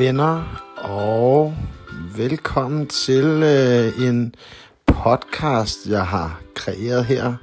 [0.00, 1.54] Venner, og
[2.16, 4.34] velkommen til øh, en
[4.86, 7.34] podcast, jeg har kreeret her,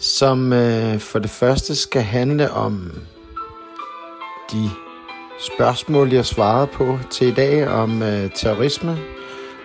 [0.00, 2.92] som øh, for det første skal handle om
[4.52, 4.70] de
[5.40, 8.98] spørgsmål, jeg svarede på til i dag om øh, terrorisme,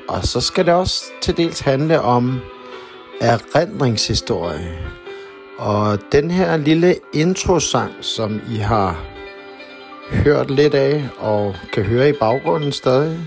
[0.10, 2.40] og så skal det også til dels handle om
[3.22, 4.78] erindringshistorie.
[5.58, 9.13] Og den her lille introsang, som I har
[10.14, 13.20] hørt lidt af og kan høre i baggrunden stadig,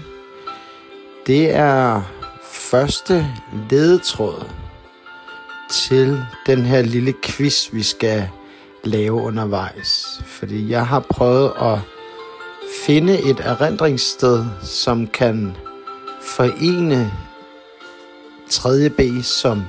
[1.26, 2.02] det er
[2.42, 3.26] første
[3.70, 4.44] ledetråd
[5.70, 8.28] til den her lille quiz, vi skal
[8.84, 10.20] lave undervejs.
[10.26, 11.78] Fordi jeg har prøvet at
[12.86, 15.56] finde et erindringssted, som kan
[16.22, 17.12] forene
[18.50, 19.62] 3B som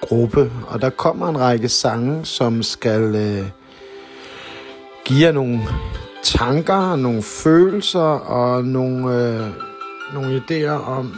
[0.00, 0.52] gruppe.
[0.66, 3.46] Og der kommer en række sange, som skal øh,
[5.04, 5.60] give jer nogle
[6.22, 9.50] tanker, nogle følelser og nogle, øh,
[10.14, 11.14] nogle idéer om,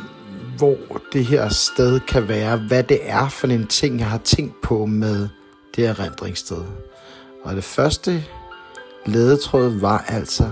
[0.58, 0.76] hvor
[1.12, 2.56] det her sted kan være.
[2.56, 5.28] Hvad det er for en ting, jeg har tænkt på med
[5.76, 6.62] det her rendringssted.
[7.42, 8.24] Og det første
[9.06, 10.50] ledetråd var altså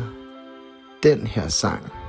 [1.02, 2.01] den her sang.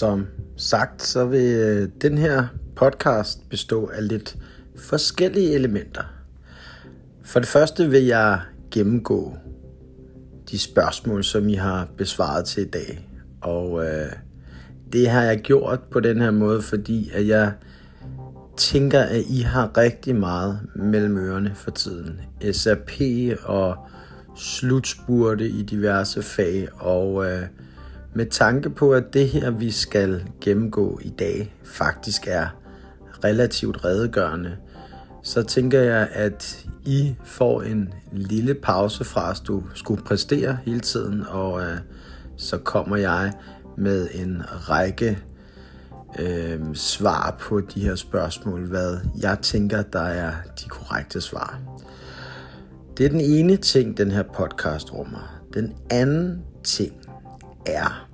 [0.00, 2.46] Som sagt, så vil øh, den her
[2.76, 4.36] podcast bestå af lidt
[4.76, 6.02] forskellige elementer.
[7.24, 8.40] For det første vil jeg
[8.70, 9.36] gennemgå
[10.50, 13.08] de spørgsmål, som I har besvaret til i dag.
[13.40, 14.12] Og øh,
[14.92, 17.52] det har jeg gjort på den her måde, fordi at jeg
[18.56, 22.20] tænker, at I har rigtig meget mellem ørerne for tiden.
[22.52, 22.90] SAP
[23.42, 23.76] og
[24.36, 27.42] slutspurte i diverse fag, og øh,
[28.14, 32.46] med tanke på, at det her, vi skal gennemgå i dag, faktisk er
[33.24, 34.56] relativt redegørende,
[35.22, 40.80] så tænker jeg, at I får en lille pause fra, at du skulle præstere hele
[40.80, 41.78] tiden, og øh,
[42.36, 43.32] så kommer jeg
[43.76, 45.18] med en række
[46.18, 51.60] øh, svar på de her spørgsmål, hvad jeg tænker, der er de korrekte svar.
[52.96, 55.42] Det er den ene ting, den her podcast rummer.
[55.54, 56.99] Den anden ting
[57.70, 58.08] er,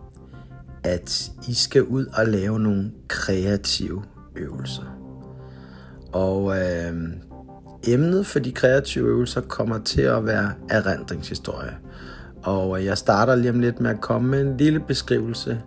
[0.84, 4.02] at I skal ud og lave nogle kreative
[4.36, 4.82] øvelser.
[6.12, 6.92] Og øh,
[7.86, 11.76] emnet for de kreative øvelser kommer til at være erindringshistorie.
[12.42, 15.60] Og øh, jeg starter lige om lidt med at komme med en lille beskrivelse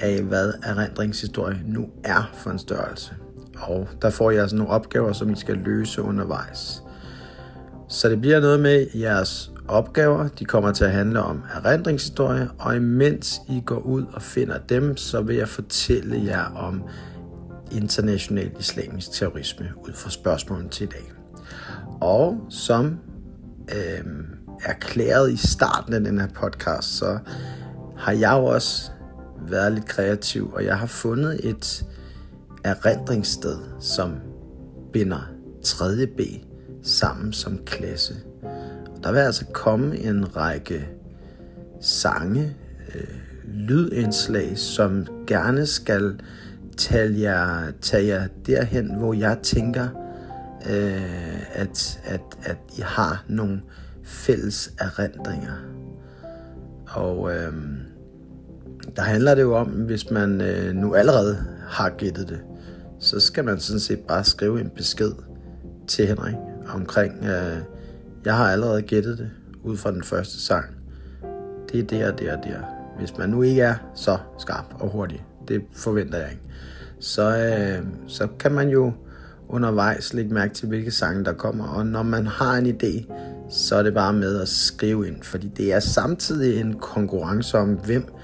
[0.00, 3.12] af, hvad erindringshistorie nu er for en størrelse.
[3.60, 6.82] Og der får jeg altså nogle opgaver, som I skal løse undervejs.
[7.88, 10.28] Så det bliver noget med jeres opgaver.
[10.28, 14.96] De kommer til at handle om erindringshistorie, og imens I går ud og finder dem,
[14.96, 16.82] så vil jeg fortælle jer om
[17.72, 21.12] international islamisk terrorisme ud fra spørgsmålene til i dag.
[22.00, 22.98] Og som
[23.68, 24.04] øh,
[24.64, 27.18] erklæret i starten af den her podcast, så
[27.96, 28.90] har jeg jo også
[29.48, 31.84] været lidt kreativ, og jeg har fundet et
[32.64, 34.14] erindringssted, som
[34.92, 35.30] binder
[35.66, 36.46] 3B
[36.82, 38.14] sammen som klasse.
[39.04, 40.88] Der vil altså komme en række
[41.80, 42.56] sange,
[42.94, 46.20] øh, lydindslag, som gerne skal
[46.76, 49.88] tage jer, tage jer derhen, hvor jeg tænker,
[50.70, 53.62] øh, at, at, at I har nogle
[54.04, 55.54] fælles erindringer.
[56.86, 57.52] Og øh,
[58.96, 62.40] der handler det jo om, hvis man øh, nu allerede har gættet det,
[63.00, 65.12] så skal man sådan set bare skrive en besked
[65.88, 66.34] til Henrik
[66.68, 67.73] omkring, øh,
[68.24, 69.30] jeg har allerede gættet det
[69.62, 70.64] ud fra den første sang.
[71.72, 72.58] Det er der, der, der.
[72.98, 76.42] Hvis man nu ikke er så skarp og hurtig, det forventer jeg ikke,
[77.00, 78.92] så, øh, så kan man jo
[79.48, 81.64] undervejs lægge mærke til, hvilke sange der kommer.
[81.64, 83.12] Og når man har en idé,
[83.50, 87.68] så er det bare med at skrive ind, fordi det er samtidig en konkurrence om,
[87.68, 88.14] hvem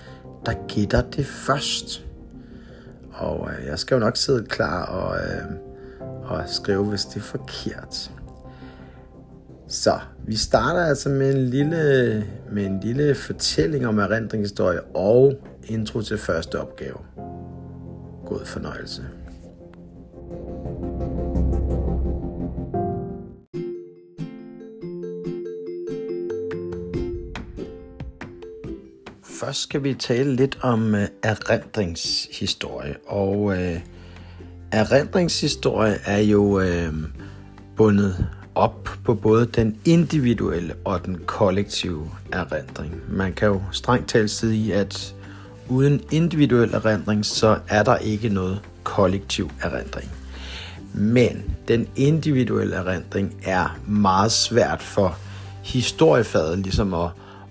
[0.47, 2.05] der gætter det først.
[3.13, 5.45] Og øh, jeg skal jo nok sidde klar og, øh,
[6.25, 8.11] og skrive, hvis det er forkert.
[9.71, 15.35] Så vi starter altså med en lille, med en lille fortælling om erindringshistorie og
[15.65, 16.97] intro til første opgave.
[18.27, 19.03] God fornøjelse.
[29.41, 32.95] Først skal vi tale lidt om øh, erindringshistorie.
[33.07, 33.81] Og øh,
[34.73, 36.95] erindringshistorie er jo øh,
[37.77, 42.95] bundet op på både den individuelle og den kollektive erindring.
[43.09, 45.15] Man kan jo strengt talt sige, at
[45.69, 50.11] uden individuel erindring, så er der ikke noget kollektiv erindring.
[50.95, 55.17] Men den individuelle erindring er meget svært for
[55.63, 57.09] historiefaget ligesom at,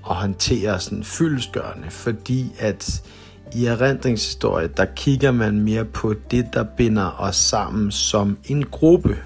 [0.09, 3.03] at håndtere sådan fyldesgørende, fordi at
[3.55, 9.17] i erindringshistorie, der kigger man mere på det, der binder os sammen som en gruppe.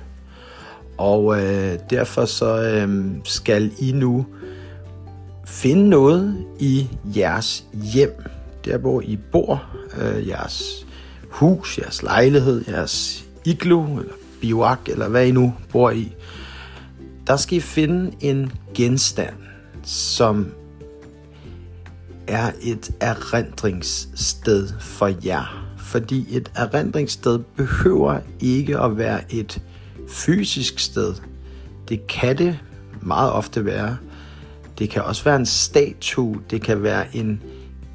[1.03, 4.25] Og øh, derfor så øh, skal I nu
[5.45, 8.23] finde noget i jeres hjem,
[8.65, 9.63] der hvor I bor,
[10.01, 10.85] øh, jeres
[11.29, 16.15] hus, jeres lejlighed, jeres iglo eller biwak, eller hvad I nu bor i.
[17.27, 19.35] Der skal I finde en genstand,
[19.83, 20.51] som
[22.27, 25.73] er et erindringssted for jer.
[25.77, 29.61] Fordi et erindringssted behøver ikke at være et
[30.09, 31.13] fysisk sted.
[31.89, 32.59] Det kan det
[33.01, 33.97] meget ofte være.
[34.79, 37.43] Det kan også være en statue, det kan være en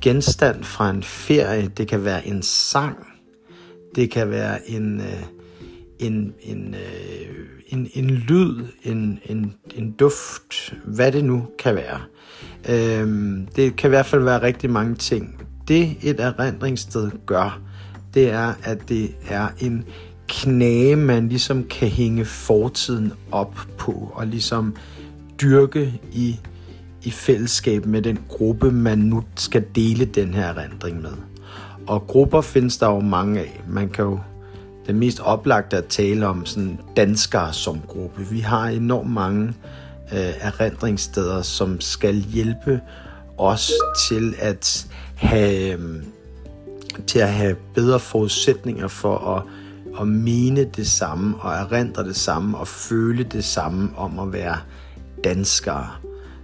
[0.00, 2.96] genstand fra en ferie, det kan være en sang,
[3.94, 5.22] det kan være en, øh,
[5.98, 7.36] en, en, øh,
[7.68, 12.00] en, en lyd, en, en, en duft, hvad det nu kan være.
[12.68, 15.42] Øhm, det kan i hvert fald være rigtig mange ting.
[15.68, 17.60] Det et erindringssted gør,
[18.14, 19.84] det er, at det er en
[20.28, 24.76] knage, man ligesom kan hænge fortiden op på, og ligesom
[25.42, 26.40] dyrke i,
[27.02, 31.12] i fællesskab med den gruppe, man nu skal dele den her erindring med.
[31.86, 33.62] Og grupper findes der jo mange af.
[33.68, 34.18] Man kan jo
[34.86, 38.26] det mest oplagte at tale om sådan danskere som gruppe.
[38.30, 39.48] Vi har enormt mange
[40.12, 42.80] øh, erindringssteder, som skal hjælpe
[43.38, 43.72] os
[44.08, 46.02] til at have, øh,
[47.06, 49.42] til at have bedre forudsætninger for at,
[50.00, 54.56] at mene det samme og erindre det samme og føle det samme om at være
[55.24, 55.88] danskere.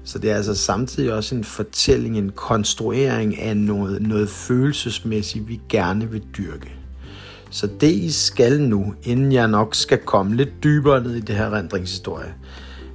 [0.04, 5.60] Så det er altså samtidig også en fortælling, en konstruering af noget, noget følelsesmæssigt, vi
[5.68, 6.72] gerne vil dyrke.
[7.50, 11.36] Så det I skal nu, inden jeg nok skal komme lidt dybere ned i det
[11.36, 12.34] her rendringshistorie,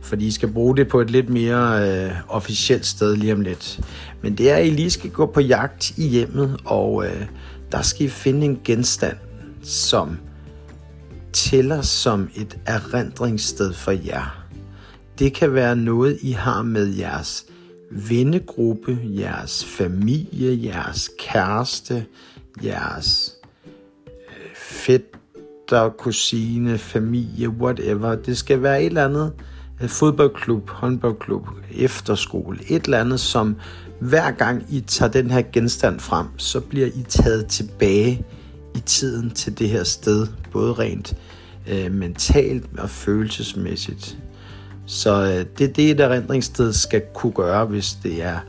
[0.02, 3.80] fordi I skal bruge det på et lidt mere øh, officielt sted lige om lidt.
[4.22, 7.26] Men det er, at I lige skal gå på jagt i hjemmet, og øh,
[7.72, 9.18] der skal I finde en genstand,
[9.64, 10.18] som
[11.34, 14.46] tæller som et erindringssted for jer.
[15.20, 17.46] Det kan være noget, I har med jeres
[17.92, 22.06] vennegruppe, jeres familie, jeres kæreste,
[22.64, 23.34] jeres
[24.08, 28.16] øh, fætter, kusine, familie, whatever.
[28.16, 29.34] Det skal være et eller andet
[29.82, 33.56] øh, fodboldklub, håndboldklub, efterskole, et eller andet, som
[34.00, 38.26] hver gang I tager den her genstand frem, så bliver I taget tilbage
[38.76, 41.18] i tiden til det her sted, både rent
[41.68, 44.18] øh, mentalt og følelsesmæssigt.
[44.86, 48.40] Så øh, det er det, et erindringssted skal kunne gøre, hvis det er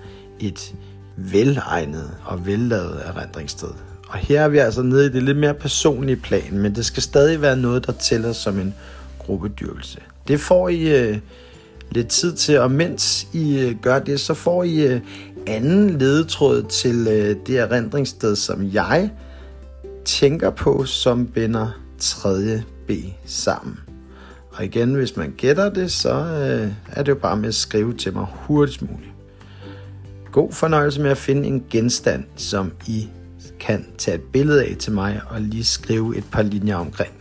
[0.40, 0.74] et
[1.16, 3.68] velegnet og vellavet erindringssted.
[4.08, 7.02] Og her er vi altså nede i det lidt mere personlige plan, men det skal
[7.02, 8.74] stadig være noget, der tæller som en
[9.18, 9.98] gruppedyrkelse.
[10.28, 11.18] Det får I øh,
[11.90, 15.00] lidt tid til, og mens I øh, gør det, så får I øh,
[15.46, 19.10] anden ledetråd til øh, det erindringssted, som jeg
[20.04, 22.62] tænker på, som binder 3.
[22.87, 22.90] B
[23.26, 23.78] sammen.
[24.52, 27.95] Og igen, hvis man gætter det, så øh, er det jo bare med at skrive
[27.95, 29.12] til mig hurtigst muligt.
[30.33, 33.09] God fornøjelse med at finde en genstand, som I
[33.61, 37.12] kan tage et billede af til mig og lige skrive et par linjer omkring.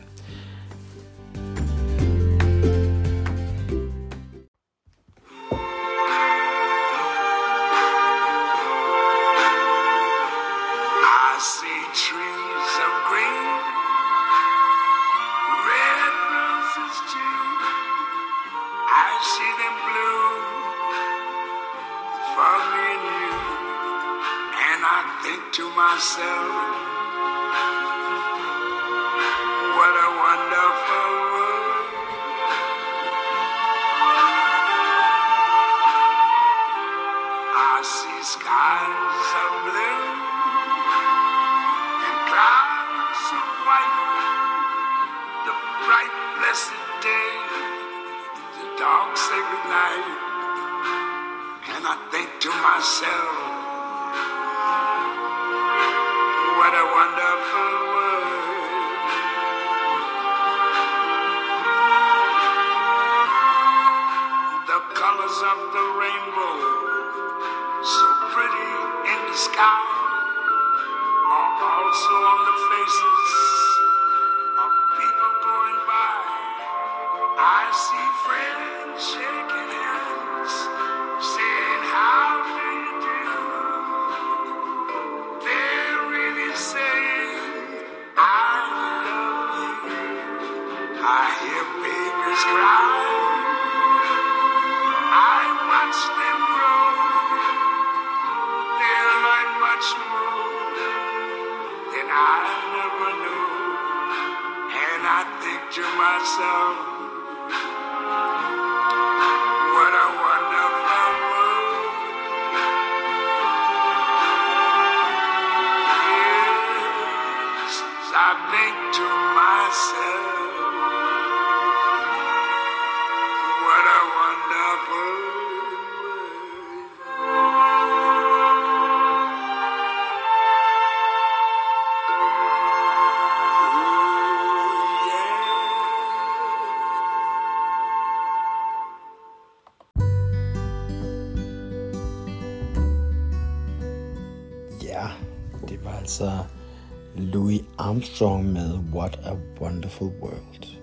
[149.89, 150.79] Wonderful World.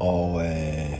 [0.00, 0.98] Og øh,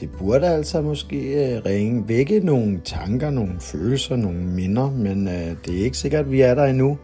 [0.00, 5.56] det burde altså måske øh, ringe vække nogle tanker, nogle følelser, nogle minder, men øh,
[5.66, 6.98] det er ikke sikkert, at vi er der endnu.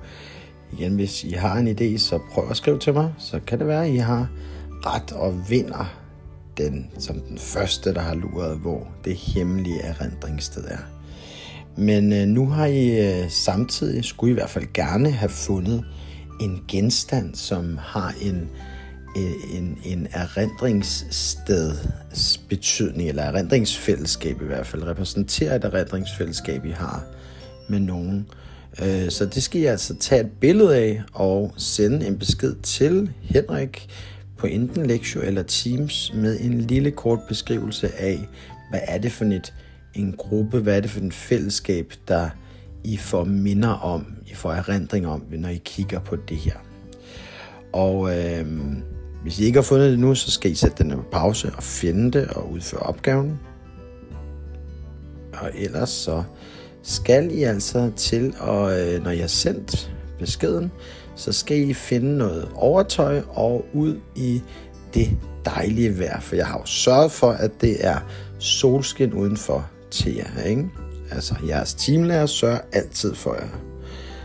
[0.72, 3.66] Igen, hvis I har en idé, så prøv at skrive til mig, så kan det
[3.66, 4.28] være, at I har
[4.86, 5.98] ret og vinder
[6.58, 10.78] den som den første, der har luret, hvor det hemmelige erindringssted er.
[11.76, 15.84] Men øh, nu har I øh, samtidig, skulle I i hvert fald gerne have fundet
[16.40, 18.50] en genstand, som har en,
[19.16, 27.04] Øh, en, en erindringssteds betydning, eller erindringsfællesskab i hvert fald, repræsenterer et erindringsfællesskab, I har
[27.68, 28.26] med nogen.
[28.82, 33.12] Øh, så det skal I altså tage et billede af og sende en besked til
[33.22, 33.88] Henrik
[34.36, 38.28] på enten Lektio eller Teams med en lille kort beskrivelse af,
[38.70, 39.54] hvad er det for et,
[39.94, 42.30] en gruppe, hvad er det for et fællesskab, der
[42.84, 46.56] I får minder om, I får erindring om, når I kigger på det her.
[47.72, 48.46] Og øh,
[49.22, 51.62] hvis I ikke har fundet det nu, så skal I sætte den på pause og
[51.62, 53.40] finde det og udføre opgaven.
[55.32, 56.22] Og ellers så
[56.82, 60.72] skal I altså til, og øh, når jeg har sendt beskeden,
[61.16, 64.42] så skal I finde noget overtøj og ud i
[64.94, 66.20] det dejlige vejr.
[66.20, 67.98] For jeg har jo sørget for, at det er
[68.38, 70.42] solskin udenfor til jer.
[70.44, 70.70] Ikke?
[71.10, 73.48] Altså jeres teamlærer sørger altid for jer.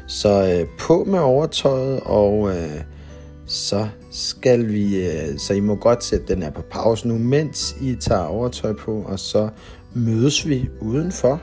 [0.08, 2.82] Så øh, på med overtøjet, og øh,
[3.46, 3.88] så
[4.18, 7.96] skal vi, øh, så I må godt sætte den her på pause nu, mens I
[7.96, 9.50] tager overtøj på, og så
[9.94, 11.42] mødes vi udenfor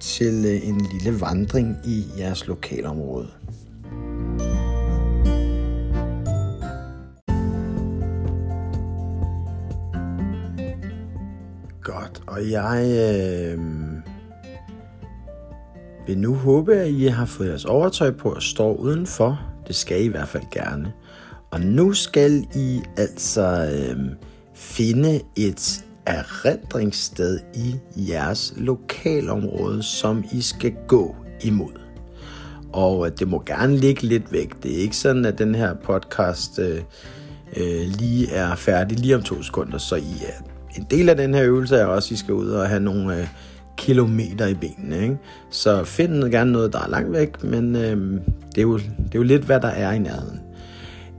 [0.00, 3.28] til øh, en lille vandring i jeres lokalområde.
[11.82, 13.58] Godt, og jeg øh,
[16.06, 19.40] vil nu håbe, at I har fået jeres overtøj på og står udenfor.
[19.66, 20.92] Det skal I i hvert fald gerne.
[21.50, 24.00] Og nu skal I altså øh,
[24.54, 31.72] finde et erindringssted i jeres lokalområde, som I skal gå imod.
[32.72, 34.62] Og øh, det må gerne ligge lidt væk.
[34.62, 36.80] Det er ikke sådan, at den her podcast øh,
[37.56, 40.42] øh, lige er færdig lige om to sekunder, så I er
[40.76, 43.20] en del af den her øvelse er også, at I skal ud og have nogle
[43.20, 43.28] øh,
[43.76, 45.02] kilometer i benene.
[45.02, 45.18] Ikke?
[45.50, 48.20] Så find gerne noget, der er langt væk, men øh,
[48.54, 50.40] det, er jo, det er jo lidt, hvad der er i nærheden.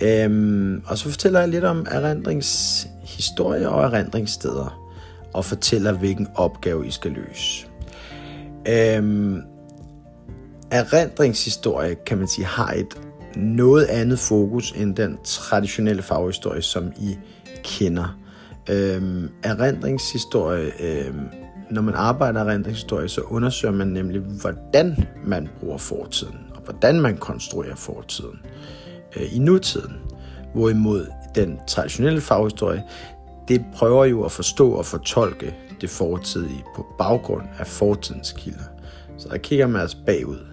[0.01, 4.89] Øhm, og så fortæller jeg lidt om erindringshistorie og erindringssteder,
[5.34, 7.68] og fortæller, hvilken opgave I skal løse.
[8.68, 9.41] Øhm,
[10.72, 13.01] erindringshistorie, kan man sige, har et
[13.36, 17.18] noget andet fokus end den traditionelle faghistorie, som I
[17.63, 18.20] kender.
[18.70, 21.27] Øhm, erindringshistorie, øhm,
[21.72, 27.18] når man arbejder erindringshistorie, så undersøger man nemlig, hvordan man bruger fortiden, og hvordan man
[27.18, 28.39] konstruerer fortiden
[29.16, 29.94] øh, i nutiden.
[30.54, 32.84] Hvorimod den traditionelle faghistorie,
[33.48, 38.63] det prøver jo at forstå og fortolke det fortidige på baggrund af fortidens kilder.
[39.18, 40.46] Så der kigger man altså bagud.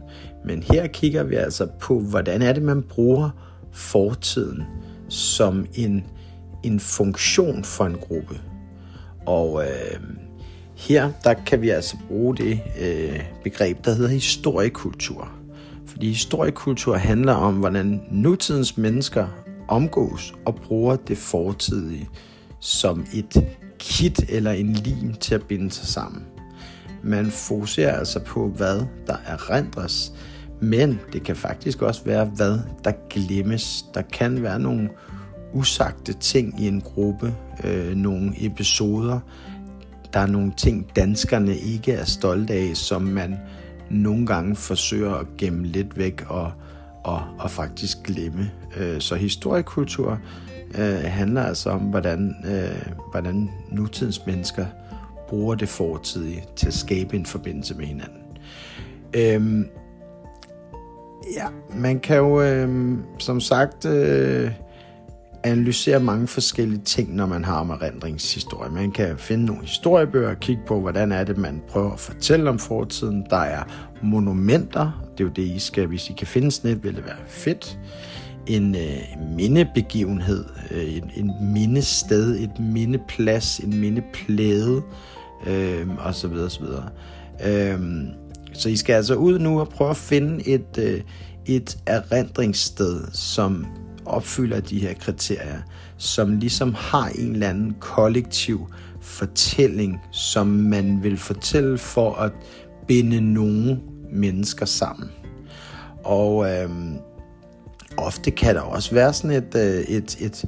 [0.45, 3.31] Men her kigger vi altså på, hvordan er det, man bruger
[3.73, 4.63] fortiden
[5.09, 6.05] som en,
[6.63, 8.41] en funktion for en gruppe.
[9.27, 10.01] Og øh,
[10.75, 15.29] her der kan vi altså bruge det øh, begreb, der hedder historiekultur.
[15.97, 19.27] Fordi historiekultur handler om, hvordan nutidens mennesker
[19.69, 22.09] omgås og bruger det fortidige
[22.61, 23.47] som et
[23.79, 26.25] kit eller en lim til at binde sig sammen.
[27.03, 30.13] Man fokuserer altså på, hvad der erindres,
[30.61, 33.85] men det kan faktisk også være, hvad der glemmes.
[33.95, 34.89] Der kan være nogle
[35.55, 37.35] usagte ting i en gruppe,
[37.65, 39.21] øh, nogle episoder.
[40.13, 43.37] Der er nogle ting, danskerne ikke er stolte af, som man
[43.91, 46.53] nogle gange forsøger at gemme lidt væk og,
[47.05, 48.51] og, og faktisk glemme.
[48.77, 50.19] Øh, så historiekultur
[50.79, 54.67] øh, handler altså om, hvordan, øh, hvordan nutidens mennesker
[55.29, 58.23] bruger det fortidige til at skabe en forbindelse med hinanden.
[59.15, 59.69] Øhm,
[61.37, 64.51] ja, man kan jo øh, som sagt øh,
[65.47, 68.71] analysere mange forskellige ting, når man har om erindringshistorie.
[68.71, 72.51] Man kan finde nogle historiebøger og kigge på, hvordan er det, man prøver at fortælle
[72.51, 73.27] om fortiden.
[73.31, 73.63] Der er
[74.03, 77.07] monumenter, det er jo det, I skal, hvis I kan finde sådan et, vil det
[77.07, 77.79] være fedt.
[78.47, 84.83] En øh, mindebegivenhed, øh, en, en mindested, et mindeplads, en mindeplæde,
[85.47, 86.89] øh, og så videre, så videre.
[87.47, 87.81] Øh,
[88.53, 91.01] så I skal altså ud nu og prøve at finde et, øh,
[91.47, 93.67] et erindringssted, som
[94.07, 95.61] opfylder de her kriterier,
[95.97, 98.67] som ligesom har en eller anden kollektiv
[99.01, 102.33] fortælling, som man vil fortælle for at
[102.87, 103.81] binde nogle
[104.13, 105.11] mennesker sammen.
[106.05, 106.71] Og øh,
[107.97, 110.45] ofte kan der også være sådan et, øh, et, et,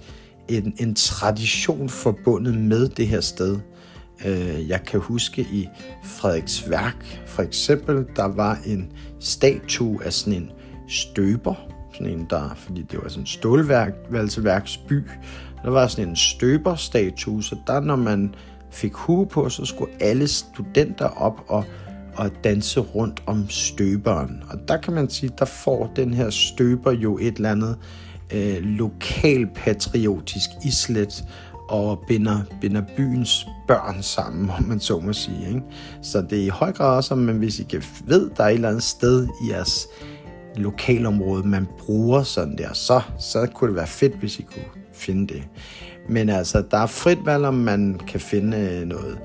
[0.48, 3.58] en, en tradition forbundet med det her sted.
[4.26, 5.68] Øh, jeg kan huske i
[6.04, 10.50] Frederiksværk for eksempel, der var en statue af sådan en
[10.88, 11.54] støber,
[11.98, 15.04] sådan en der, fordi det var sådan en stålværksby,
[15.62, 18.34] der var sådan en støberstatue, så der når man
[18.70, 21.64] fik hue på, så skulle alle studenter op og,
[22.14, 24.42] og danse rundt om støberen.
[24.50, 27.76] Og der kan man sige, der får den her støber jo et eller andet
[28.32, 31.24] øh, lokalpatriotisk islet,
[31.68, 35.48] og binder, binder byens børn sammen, om man så må sige.
[35.48, 35.62] Ikke?
[36.02, 38.54] Så det er i høj grad også, men hvis I kan ved, der er et
[38.54, 39.86] eller andet sted i jeres
[40.56, 45.34] lokalområde, man bruger sådan der, så, så kunne det være fedt, hvis I kunne finde
[45.34, 45.42] det.
[46.08, 49.18] Men altså, der er frit valg, om man kan finde øh, noget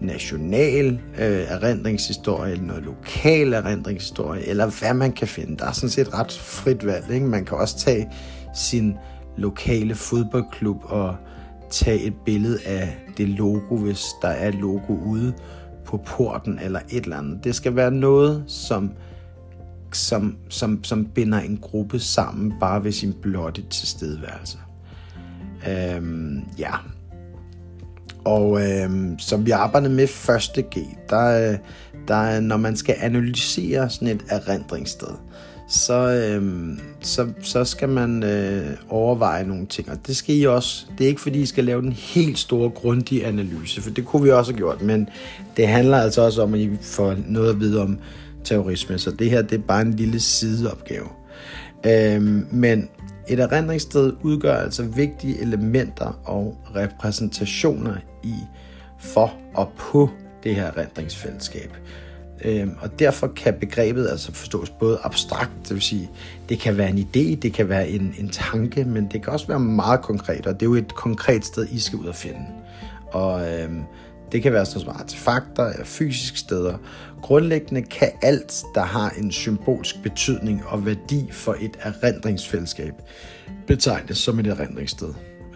[0.00, 5.56] national øh, erindringshistorie, eller noget lokal erindringshistorie, eller hvad man kan finde.
[5.56, 7.10] Der er sådan set ret frit valg.
[7.10, 7.26] Ikke?
[7.26, 8.10] Man kan også tage
[8.54, 8.94] sin
[9.36, 11.16] lokale fodboldklub og
[11.70, 15.32] tage et billede af det logo, hvis der er et logo ude
[15.84, 17.44] på porten eller et eller andet.
[17.44, 18.92] Det skal være noget, som,
[19.96, 24.58] som, som, som binder en gruppe sammen bare ved sin blotte tilstedeværelse.
[25.68, 26.72] Øhm, ja.
[28.24, 30.78] Og øhm, som vi arbejdede med første G,
[31.10, 31.58] der, øh,
[32.08, 35.14] der, når man skal analysere sådan et erindringssted,
[35.70, 39.90] så, øhm, så, så skal man øh, overveje nogle ting.
[39.90, 40.86] Og det skal I også.
[40.98, 44.22] Det er ikke fordi, I skal lave den helt store, grundige analyse, for det kunne
[44.22, 44.82] vi også have gjort.
[44.82, 45.08] Men
[45.56, 47.98] det handler altså også om, at I får noget at vide om
[48.44, 48.98] terrorisme.
[48.98, 51.08] Så det her det er bare en lille sideopgave.
[51.86, 52.88] Øhm, men
[53.28, 58.34] et erindringssted udgør altså vigtige elementer og repræsentationer i
[58.98, 60.10] for og på
[60.44, 61.76] det her erindringsfællesskab.
[62.44, 66.10] Øhm, og derfor kan begrebet altså forstås både abstrakt, det vil sige,
[66.48, 69.46] det kan være en idé, det kan være en, en tanke, men det kan også
[69.46, 72.40] være meget konkret, og det er jo et konkret sted, I skal ud og finde.
[73.12, 73.82] Og øhm,
[74.32, 76.74] det kan være sådan som artefakter eller fysiske steder.
[77.22, 82.94] Grundlæggende kan alt, der har en symbolsk betydning og værdi for et erindringsfællesskab,
[83.66, 85.08] betegnes som et erindringssted.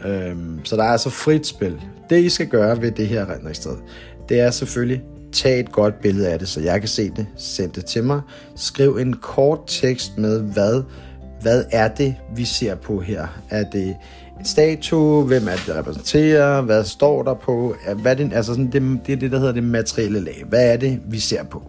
[0.04, 1.80] Øhm, så der er altså frit spil.
[2.10, 3.76] Det I skal gøre ved det her erindringssted,
[4.28, 5.02] det er selvfølgelig
[5.34, 7.26] Tag et godt billede af det, så jeg kan se det.
[7.36, 8.20] Send det til mig.
[8.56, 10.82] Skriv en kort tekst med, hvad,
[11.42, 13.26] hvad er det, vi ser på her?
[13.50, 13.96] Er det
[14.38, 15.24] en statue?
[15.24, 16.60] Hvem er det, der repræsenterer?
[16.60, 17.76] Hvad står der på?
[17.96, 20.44] Hvad er det, altså sådan, det, det er det, der hedder det materielle lag.
[20.48, 21.62] Hvad er det, vi ser på?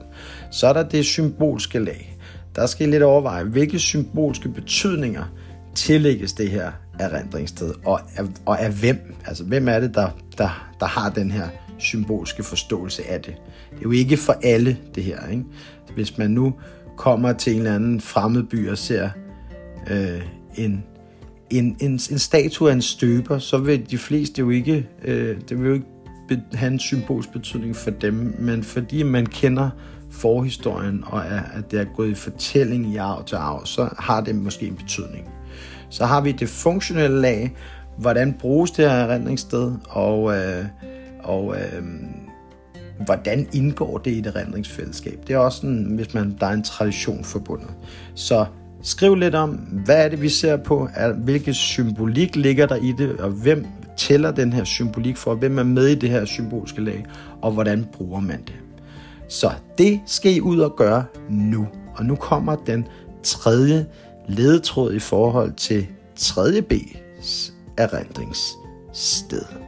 [0.51, 2.17] Så er der det symbolske lag.
[2.55, 5.23] Der skal I lidt overveje, hvilke symbolske betydninger
[5.75, 7.99] tillægges det her erindringssted, og
[8.45, 9.15] og af hvem?
[9.25, 11.47] Altså, hvem er det, der, der, der har den her
[11.77, 13.35] symbolske forståelse af det.
[13.71, 15.27] Det er jo ikke for alle, det her.
[15.31, 15.43] Ikke?
[15.95, 16.53] Hvis man nu
[16.97, 19.09] kommer til en eller anden fremmed by og ser
[19.91, 20.21] øh,
[20.55, 20.83] en,
[21.49, 25.59] en, en, en statue af en støber, så vil de fleste jo ikke, øh, det
[25.59, 25.85] vil jo ikke
[26.53, 29.69] have en symbolsk betydning for dem, men fordi man kender
[30.11, 34.21] forhistorien, og er, at det er gået i fortælling i arv til arv, så har
[34.21, 35.29] det måske en betydning.
[35.89, 37.55] Så har vi det funktionelle lag,
[37.97, 40.65] hvordan bruges det her erindringssted, og øh,
[41.25, 41.83] og øh,
[43.05, 45.19] hvordan indgår det i et erindringsfællesskab?
[45.27, 47.69] Det er også sådan, hvis man, der er en tradition forbundet.
[48.15, 48.45] Så
[48.85, 49.49] skriv lidt om,
[49.85, 50.89] hvad er det, vi ser på?
[51.17, 53.19] Hvilke symbolik ligger der i det?
[53.19, 53.65] Og hvem
[53.97, 55.35] tæller den her symbolik for?
[55.35, 57.05] Hvem er med i det her symbolske lag?
[57.41, 58.55] Og hvordan bruger man det?
[59.29, 61.67] Så det skal I ud og gøre nu.
[61.95, 62.87] Og nu kommer den
[63.23, 63.85] tredje
[64.27, 66.41] ledetråd i forhold til 3.
[66.73, 69.64] B's erindringssted.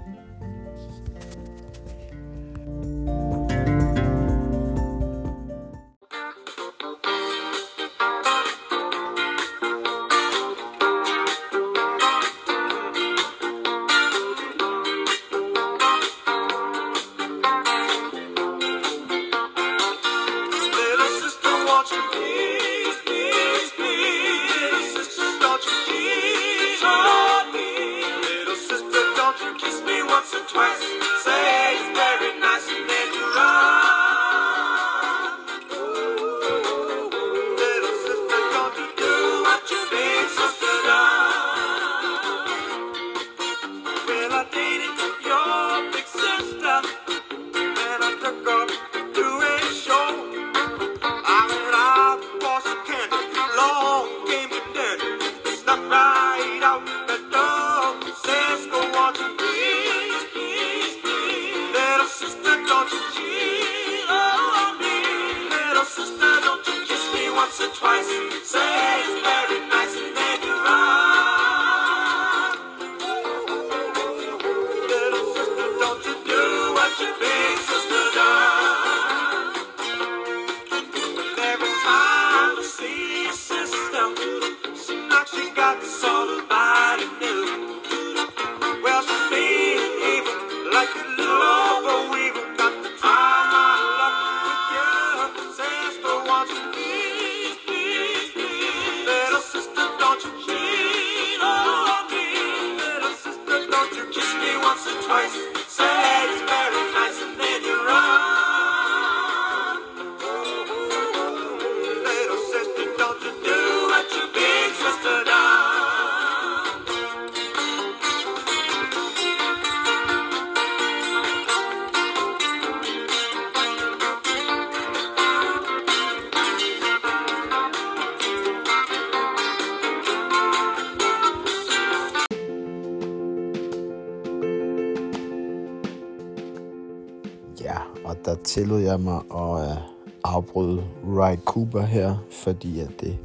[138.57, 139.77] Tillod jeg mig at øh,
[140.23, 143.17] afbryde Ride Cooper her, fordi at det,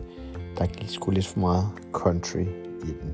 [0.58, 2.40] der gik sgu lidt for meget country
[2.82, 3.12] i den.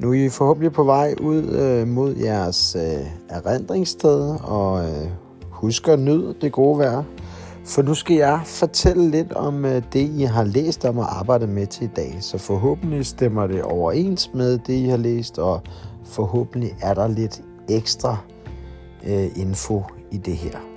[0.00, 5.08] Nu er I forhåbentlig på vej ud øh, mod jeres øh, erindringssted, og øh,
[5.50, 7.02] husk at nyde det gode vejr.
[7.64, 11.48] For nu skal jeg fortælle lidt om øh, det, I har læst om og arbejdet
[11.48, 12.16] med til i dag.
[12.20, 15.60] Så forhåbentlig stemmer det overens med det, I har læst, og
[16.04, 18.16] forhåbentlig er der lidt ekstra
[19.06, 20.75] øh, info i det her.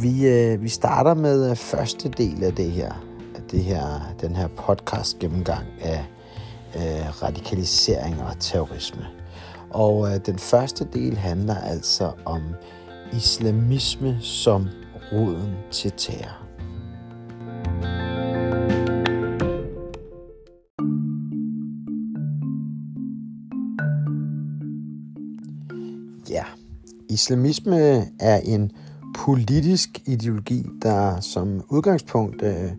[0.00, 2.92] Vi, øh, vi starter med øh, første del af det her,
[3.34, 6.04] af det her den her podcast gennemgang af
[6.76, 9.06] øh, radikalisering og terrorisme.
[9.70, 12.42] Og øh, den første del handler altså om
[13.12, 14.68] islamisme som
[15.12, 16.40] roden til terror.
[26.30, 26.44] Ja,
[27.10, 27.76] islamisme
[28.20, 28.70] er en
[29.24, 32.72] politisk ideologi, der som udgangspunkt øh,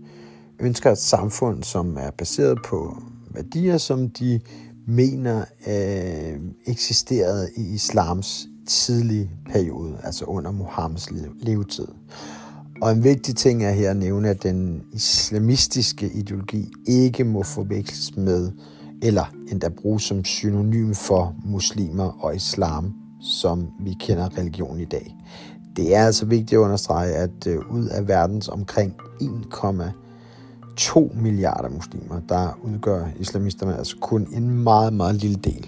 [0.60, 4.40] ønsker et samfund, som er baseret på værdier, som de
[4.88, 11.08] mener øh, eksisterede i islams tidlige periode, altså under Muhammeds
[11.42, 11.88] levetid.
[12.82, 18.18] Og en vigtig ting er her at nævne, at den islamistiske ideologi ikke må forveksles
[18.18, 18.52] med,
[19.02, 25.15] eller endda bruges som synonym for muslimer og islam, som vi kender religion i dag.
[25.76, 32.20] Det er altså vigtigt at understrege, at øh, ud af verdens omkring 1,2 milliarder muslimer,
[32.30, 35.68] der udgør islamisterne altså kun en meget, meget lille del.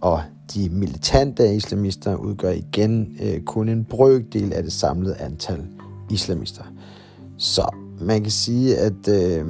[0.00, 0.22] Og
[0.54, 5.66] de militante islamister udgør igen øh, kun en brøkdel af det samlede antal
[6.10, 6.62] islamister.
[7.38, 9.46] Så man kan sige, at øh,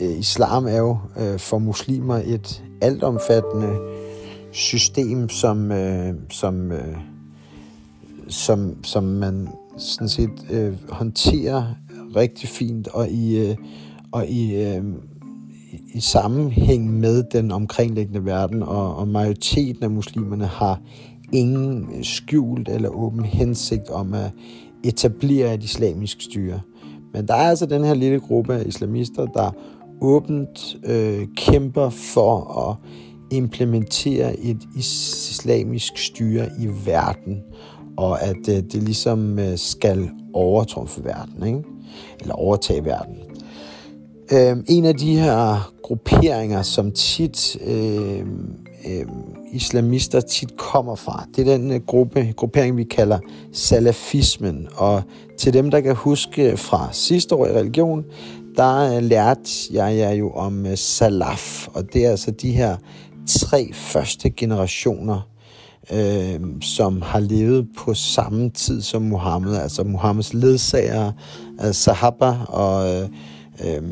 [0.00, 3.78] øh islam er jo øh, for muslimer et altomfattende
[4.52, 6.96] system, som, øh, som, øh,
[8.28, 11.74] som, som man sådan set øh, håndterer
[12.16, 13.56] rigtig fint og i, øh,
[14.12, 14.82] og i, øh,
[15.94, 20.80] i sammenhæng med den omkringliggende verden, og, og majoriteten af muslimerne har
[21.32, 24.30] ingen skjult eller åben hensigt om at
[24.84, 26.60] etablere et islamisk styre.
[27.12, 29.50] Men der er altså den her lille gruppe af islamister, der
[30.00, 32.76] åbent øh, kæmper for at
[33.30, 37.42] implementere et islamisk styre i verden,
[37.98, 41.62] og at øh, det ligesom øh, skal overtrumfe verden, ikke?
[42.20, 43.16] eller overtage verden.
[44.32, 48.18] Øh, en af de her grupperinger, som tit øh,
[48.88, 49.06] øh,
[49.52, 53.18] islamister tit kommer fra, det er den øh, gruppe, gruppering, vi kalder
[53.52, 54.68] salafismen.
[54.76, 55.02] Og
[55.38, 58.04] til dem, der kan huske fra sidste år i religion,
[58.56, 62.76] der øh, lærte jeg jer jo om øh, salaf, og det er altså de her
[63.26, 65.28] tre første generationer,
[65.92, 71.12] øh, som har levet på samme tid som Muhammed, altså Muhammeds ledsagere,
[71.58, 73.08] altså øh, sahaba og øh,
[73.64, 73.82] øh,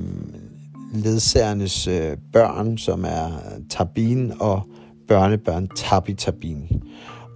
[0.95, 3.29] ledsagernes øh, børn, som er
[3.71, 4.63] Tabin og
[5.09, 6.83] børnebørn Tabi Tabin.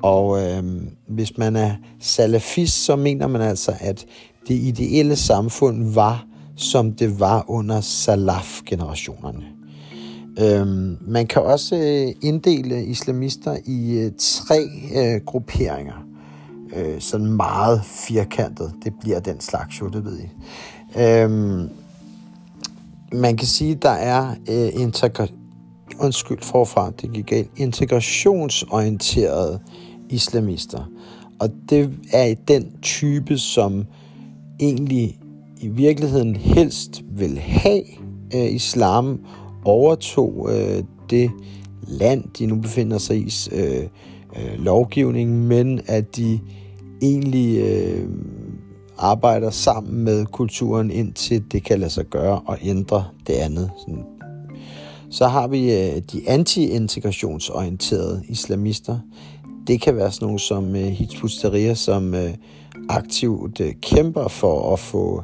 [0.02, 0.62] Og øh,
[1.08, 4.06] hvis man er salafist, så mener man altså, at
[4.48, 9.59] det ideelle samfund var, som det var under salaf-generationerne.
[10.42, 16.06] Øhm, man kan også øh, inddele islamister i øh, tre øh, grupperinger.
[16.76, 18.72] Øh, sådan meget firkantet.
[18.84, 20.28] Det bliver den slags jo, det ved I.
[21.00, 21.68] Øhm,
[23.12, 25.32] man kan sige, der er øh, integra-
[25.98, 29.60] undskyld forfra, det gik galt, integrationsorienterede
[30.08, 30.90] islamister.
[31.38, 33.84] Og det er den type, som
[34.60, 35.18] egentlig
[35.60, 37.82] i virkeligheden helst vil have
[38.34, 39.20] øh, islam
[39.64, 41.30] overtog øh, det
[41.88, 43.82] land, de nu befinder sig i, øh,
[44.36, 46.40] øh, lovgivning, men at de
[47.02, 48.08] egentlig øh,
[48.98, 53.70] arbejder sammen med kulturen, indtil det kan lade sig gøre og ændre det andet.
[53.78, 54.04] Sådan.
[55.10, 58.98] Så har vi øh, de anti-integrationsorienterede islamister.
[59.66, 62.34] Det kan være sådan nogle som øh, Hizbut som øh,
[62.88, 65.22] aktivt øh, kæmper for at få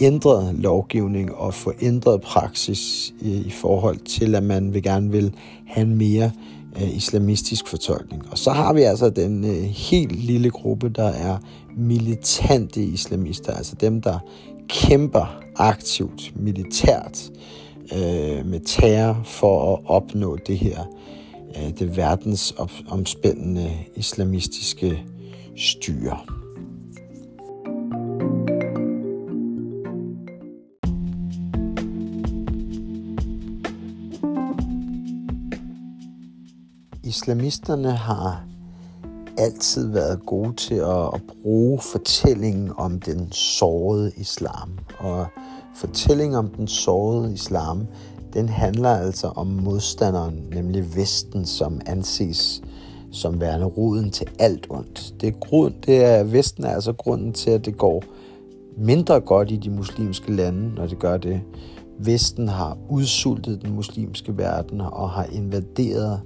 [0.00, 5.34] ændret lovgivning og få ændret praksis i, i forhold til, at man vil gerne vil
[5.66, 6.30] have en mere
[6.76, 8.22] øh, islamistisk fortolkning.
[8.30, 11.38] Og så har vi altså den øh, helt lille gruppe, der er
[11.76, 14.18] militante islamister, altså dem, der
[14.68, 17.30] kæmper aktivt militært
[17.92, 20.84] øh, med terror for at opnå det her,
[21.56, 25.04] øh, det verdensomspændende islamistiske
[25.56, 26.37] styre.
[37.08, 38.44] Islamisterne har
[39.38, 44.78] altid været gode til at, at bruge fortællingen om den sårede islam.
[44.98, 45.26] Og
[45.74, 47.86] fortællingen om den sårede islam,
[48.32, 52.62] den handler altså om modstanderen, nemlig Vesten, som anses
[53.12, 55.14] som værende roden til alt ondt.
[55.20, 58.02] Det er, grund, det er Vesten er altså grunden til, at det går
[58.76, 61.40] mindre godt i de muslimske lande, når det gør det.
[61.98, 66.20] Vesten har udsultet den muslimske verden og har invaderet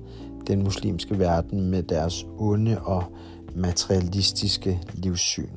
[0.46, 3.04] den muslimske verden med deres onde og
[3.56, 5.48] materialistiske livssyn.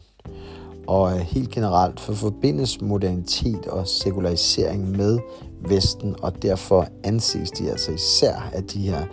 [0.87, 5.19] Og øh, helt generelt for forbindes modernitet og sekularisering med
[5.67, 9.05] Vesten, og derfor anses de altså især af de her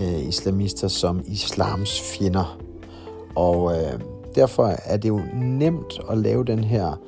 [0.00, 2.58] øh, islamister som islams fjender.
[3.34, 4.00] Og øh,
[4.34, 7.00] derfor er det jo nemt at lave den her,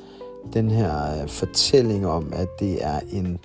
[0.52, 3.38] den her øh, fortælling om, at det er en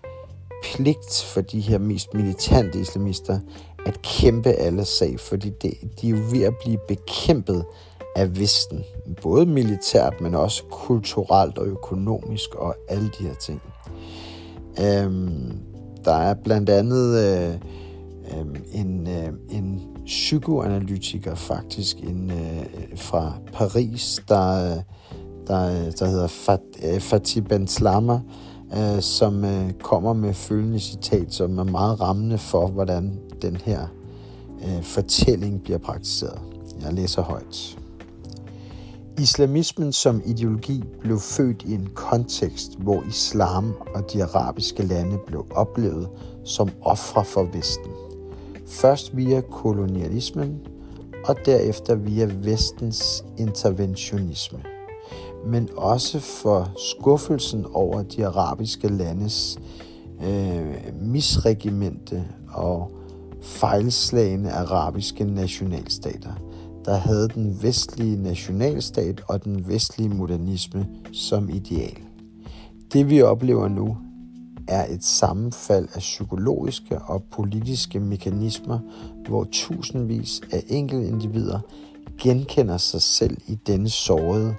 [0.64, 3.40] pligt for de her mest militante islamister
[3.86, 7.66] at kæmpe alle sag, fordi det, de er jo ved at blive bekæmpet
[8.16, 8.84] af Vesten.
[9.22, 13.62] Både militært, men også kulturelt og økonomisk og alle de her ting.
[14.80, 15.60] Øhm,
[16.06, 17.54] der er blandt andet øh,
[18.38, 24.78] øh, en, øh, en psykoanalytiker faktisk en, øh, fra Paris, der, øh,
[25.48, 28.20] der, øh, der hedder Fat, øh, Fatih Benslama,
[28.78, 33.88] øh, som øh, kommer med følgende citat, som er meget rammende for, hvordan den her
[34.64, 36.40] øh, fortælling bliver praktiseret.
[36.82, 37.78] Jeg læser højt.
[39.20, 45.46] Islamismen som ideologi blev født i en kontekst, hvor islam og de arabiske lande blev
[45.52, 46.10] oplevet
[46.44, 47.92] som ofre for Vesten.
[48.68, 50.60] Først via kolonialismen,
[51.26, 54.60] og derefter via vestens interventionisme
[55.46, 59.60] men også for skuffelsen over de arabiske landes
[60.24, 62.92] øh, misregimente og
[63.42, 66.34] fejlslagende arabiske nationalstater,
[66.86, 71.98] der havde den vestlige nationalstat og den vestlige modernisme som ideal.
[72.94, 73.98] Det vi oplever nu
[74.68, 78.80] er et sammenfald af psykologiske og politiske mekanismer,
[79.28, 81.60] hvor tusindvis af enkelte individer
[82.22, 84.56] genkender sig selv i denne sårede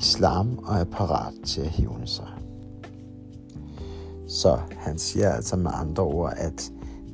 [0.00, 2.28] islam og er parat til at hævne sig.
[4.28, 6.71] Så han siger altså med andre ord, at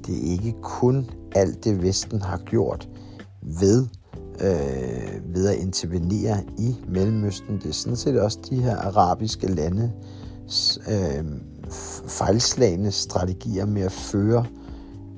[0.08, 2.88] det ikke kun alt det Vesten har gjort
[3.42, 3.86] ved,
[4.40, 7.56] øh, ved at intervenere i Mellemøsten.
[7.56, 9.92] Det er sådan set også de her arabiske lande
[10.88, 11.24] øh,
[12.06, 14.46] fejlslagende strategier med at føre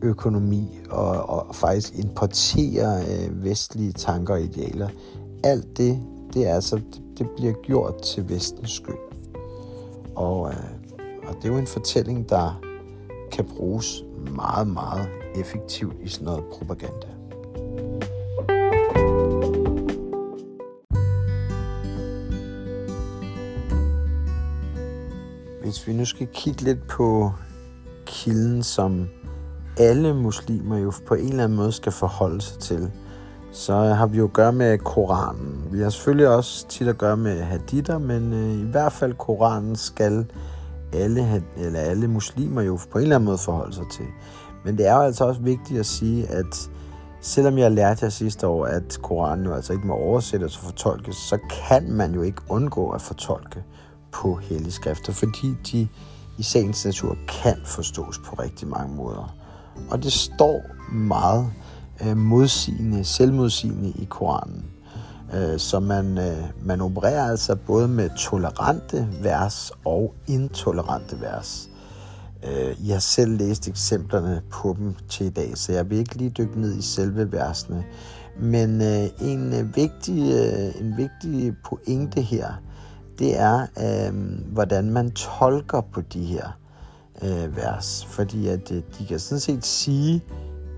[0.02, 4.88] økonomi og, og faktisk importere øh, vestlige tanker og idealer.
[5.44, 5.98] Alt det,
[6.34, 6.80] det er altså
[7.18, 8.94] det bliver gjort til vestens skyld.
[10.16, 10.56] Og, øh,
[11.28, 12.60] og det er jo en fortælling, der
[13.32, 17.06] kan bruges meget, meget effektivt i sådan noget propaganda.
[25.62, 27.32] Hvis vi nu skal kigge lidt på
[28.06, 29.08] kilden, som
[29.76, 32.90] alle muslimer jo på en eller anden måde skal forholde sig til,
[33.52, 35.68] så har vi jo at gøre med Koranen.
[35.72, 39.76] Vi har selvfølgelig også tit at gøre med haditter, men øh, i hvert fald Koranen
[39.76, 40.26] skal
[40.92, 44.06] alle, eller alle muslimer jo på en eller anden måde forholde sig til.
[44.64, 46.70] Men det er jo altså også vigtigt at sige, at
[47.20, 51.16] selvom jeg lærte jer sidste år, at Koranen jo altså ikke må oversættes og fortolkes,
[51.16, 53.62] så kan man jo ikke undgå at fortolke
[54.12, 55.88] på hellige skrifter, fordi de
[56.38, 59.36] i sagens natur kan forstås på rigtig mange måder.
[59.90, 61.52] Og det står meget
[62.06, 64.64] øh, modsigende, selvmodsigende i Koranen.
[65.34, 71.70] Øh, så man, øh, man opererer altså både med tolerante vers og intolerante vers.
[72.44, 76.14] Øh, jeg har selv læst eksemplerne på dem til i dag, så jeg vil ikke
[76.14, 77.84] lige dykke ned i selve versene.
[78.40, 78.80] Men
[79.20, 80.32] en, vigtig,
[80.80, 82.46] en vigtig pointe her,
[83.18, 83.66] det er,
[84.52, 86.48] hvordan man tolker på de her
[87.48, 88.06] vers.
[88.10, 90.22] Fordi at de kan sådan set sige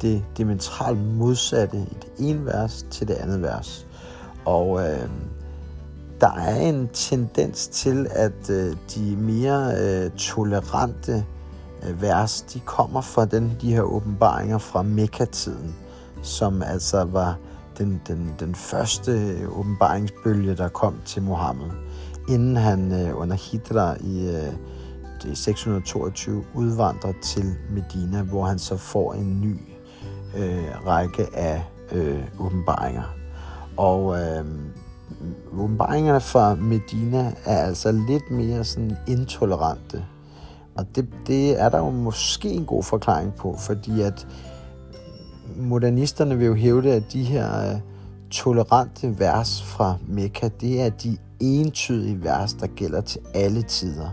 [0.01, 3.87] det diametralt modsatte i det ene vers til det andet vers.
[4.45, 5.09] Og øh,
[6.21, 11.25] der er en tendens til, at øh, de mere øh, tolerante
[11.83, 15.75] øh, vers, de kommer fra den, de her åbenbaringer fra Mekka-tiden,
[16.23, 17.39] som altså var
[17.79, 21.71] den, den, den første øh, åbenbaringsbølge, der kom til Mohammed,
[22.29, 24.53] inden han øh, under Hidra i øh,
[25.23, 29.57] det 622 udvandrer til Medina, hvor han så får en ny
[30.37, 33.22] øh, række af øh, åbenbaringer.
[33.77, 34.45] Og øh,
[35.59, 40.05] åbenbaringerne fra Medina er altså lidt mere sådan intolerante.
[40.77, 44.27] Og det, det er der jo måske en god forklaring på, fordi at
[45.57, 47.81] modernisterne vil jo hævde, at de her øh,
[48.31, 54.09] tolerante vers fra Mekka, det er de entydige vers, der gælder til alle tider.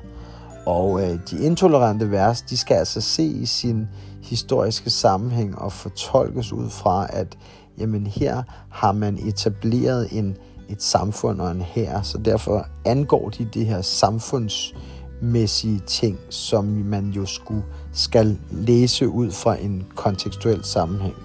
[0.65, 3.88] Og øh, de intolerante vers, de skal altså se i sin
[4.24, 7.38] historiske sammenhæng og fortolkes ud fra, at
[7.80, 10.38] jamen her har man etableret en,
[10.70, 17.10] et samfund og en her, så derfor angår de det her samfundsmæssige ting, som man
[17.10, 17.63] jo skulle
[17.94, 21.15] skal læse ud fra en kontekstuel sammenhæng.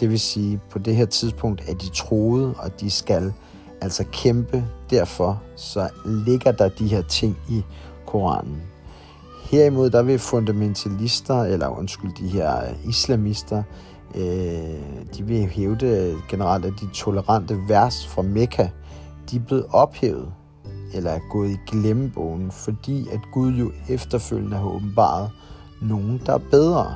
[0.00, 3.32] Det vil sige, på det her tidspunkt er de troede, og de skal
[3.80, 4.64] altså kæmpe.
[4.90, 7.62] Derfor så ligger der de her ting i
[8.06, 8.62] Koranen.
[9.50, 13.62] Herimod der vil fundamentalister, eller undskyld, de her øh, islamister,
[14.14, 18.68] øh, de vil hævde generelt, at de tolerante vers fra Mekka,
[19.30, 20.32] de er blevet ophævet,
[20.94, 25.30] eller er gået i glemmebogen, fordi at Gud jo efterfølgende har åbenbaret
[25.82, 26.94] nogen, der er bedre,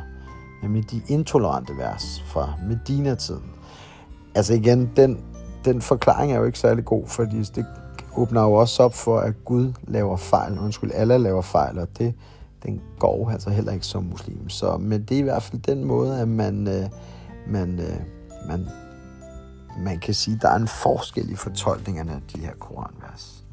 [0.62, 3.51] nemlig de intolerante vers fra Medina-tiden.
[4.35, 5.20] Altså igen, den,
[5.64, 7.66] den forklaring er jo ikke særlig god, fordi det
[8.16, 12.14] åbner jo også op for, at Gud laver fejl, undskyld, alle laver fejl, og det
[12.63, 14.49] den går altså heller ikke som muslim.
[14.49, 16.89] Så, men det er i hvert fald den måde, at man, øh,
[17.47, 18.01] man, øh,
[18.49, 18.69] man,
[19.79, 23.45] man kan sige, at der er en forskel i fortolkningerne af de her koranvers.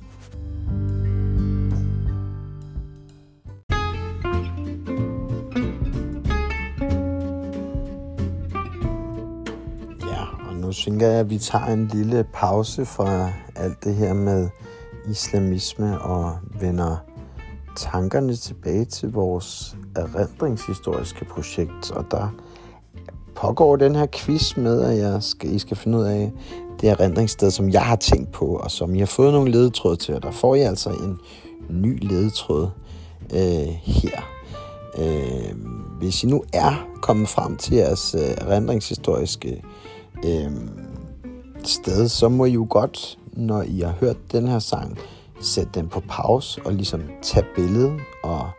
[10.02, 14.14] Ja, og nu tænker jeg, at vi tager en lille pause fra alt det her
[14.14, 14.50] med
[15.10, 17.07] islamisme og vender
[17.78, 22.30] tankerne tilbage til vores erindringshistoriske projekt, og der
[23.36, 26.32] pågår den her quiz med, at jeg skal, I skal finde ud af
[26.82, 30.16] det erindringssted, som jeg har tænkt på, og som I har fået nogle ledetråd til,
[30.16, 31.20] og der får I altså en
[31.70, 32.70] ny ledetråd
[33.34, 34.22] øh, her.
[34.98, 35.56] Øh,
[36.00, 39.64] hvis I nu er kommet frem til jeres øh, erindringshistoriske
[40.26, 40.52] øh,
[41.64, 44.98] sted, så må I jo godt, når I har hørt den her sang,
[45.40, 48.50] sætte den på pause og ligesom tage billedet og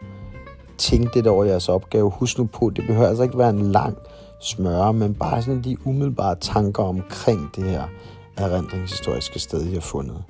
[0.79, 2.11] tænke lidt over jeres opgave.
[2.11, 3.97] Husk nu på, det behøver altså ikke være en lang
[4.41, 7.85] smøre, men bare sådan de umiddelbare tanker omkring det her
[8.37, 10.25] erindringshistoriske sted, I har fundet.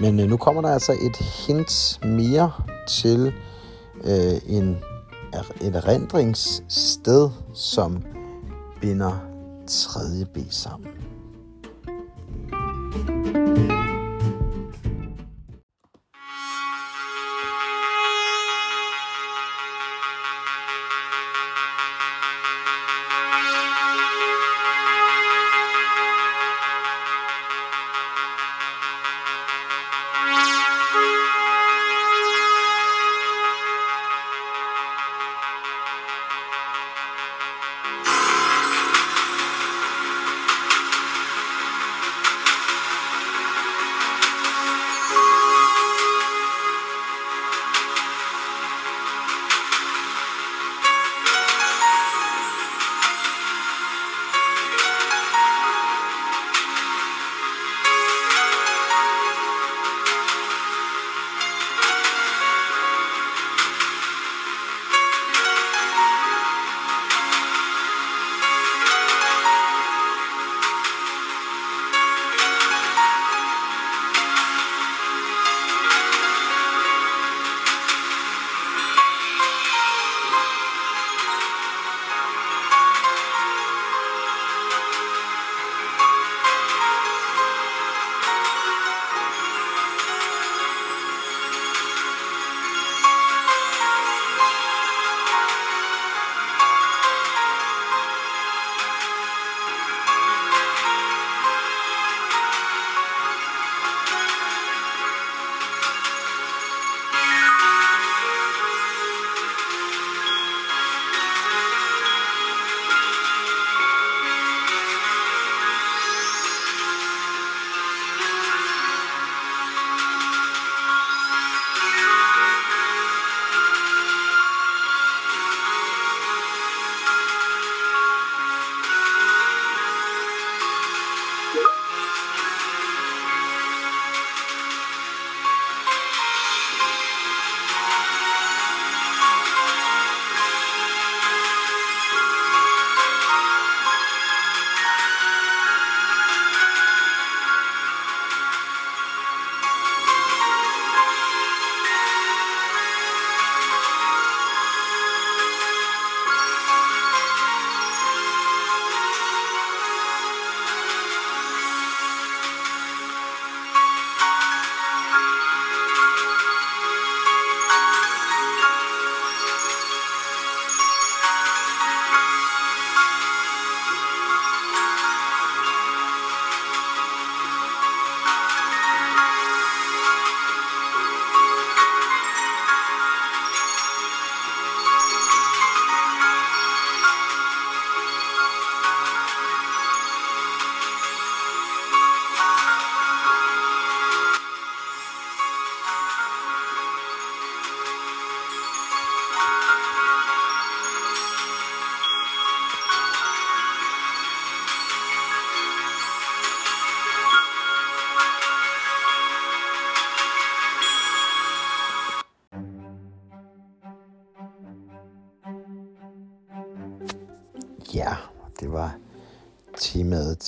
[0.00, 1.16] Men øh, nu kommer der altså et
[1.46, 2.52] hint mere
[2.88, 3.32] til
[4.04, 4.76] øh, en,
[5.60, 8.02] et erindringssted, som
[8.80, 9.18] binder
[9.66, 10.00] 3.
[10.34, 10.88] B sammen.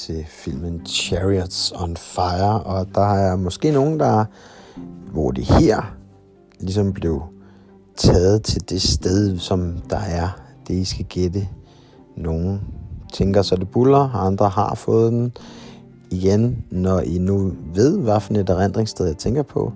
[0.07, 4.25] Til filmen Chariots on Fire, og der er måske nogen, der,
[5.13, 5.95] hvor det her
[6.61, 7.23] ligesom blev
[7.97, 10.29] taget til det sted, som der er,
[10.69, 11.49] det I skal gætte.
[12.17, 12.61] Nogen
[13.13, 15.33] tænker så det buller, andre har fået den.
[16.11, 19.73] Igen, når I nu ved, hvad for et erindringssted jeg tænker på,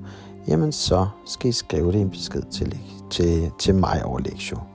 [0.48, 2.78] jamen så skal I skrive det i en besked til,
[3.10, 4.69] til, til mig over lektion.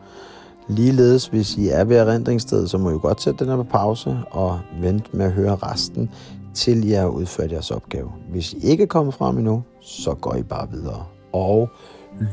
[0.67, 4.17] Ligeledes, hvis I er ved erindringsstedet, så må I godt sætte den her på pause
[4.31, 6.09] og vente med at høre resten,
[6.53, 8.11] til I har udført jeres opgave.
[8.31, 11.69] Hvis I ikke er kommet frem endnu, så går I bare videre og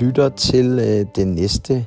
[0.00, 1.86] lytter til øh, det næste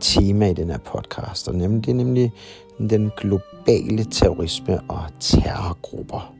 [0.00, 1.48] tema i den her podcast.
[1.48, 2.32] Og nemlig, det er nemlig
[2.78, 6.32] den globale terrorisme og terrorgrupper.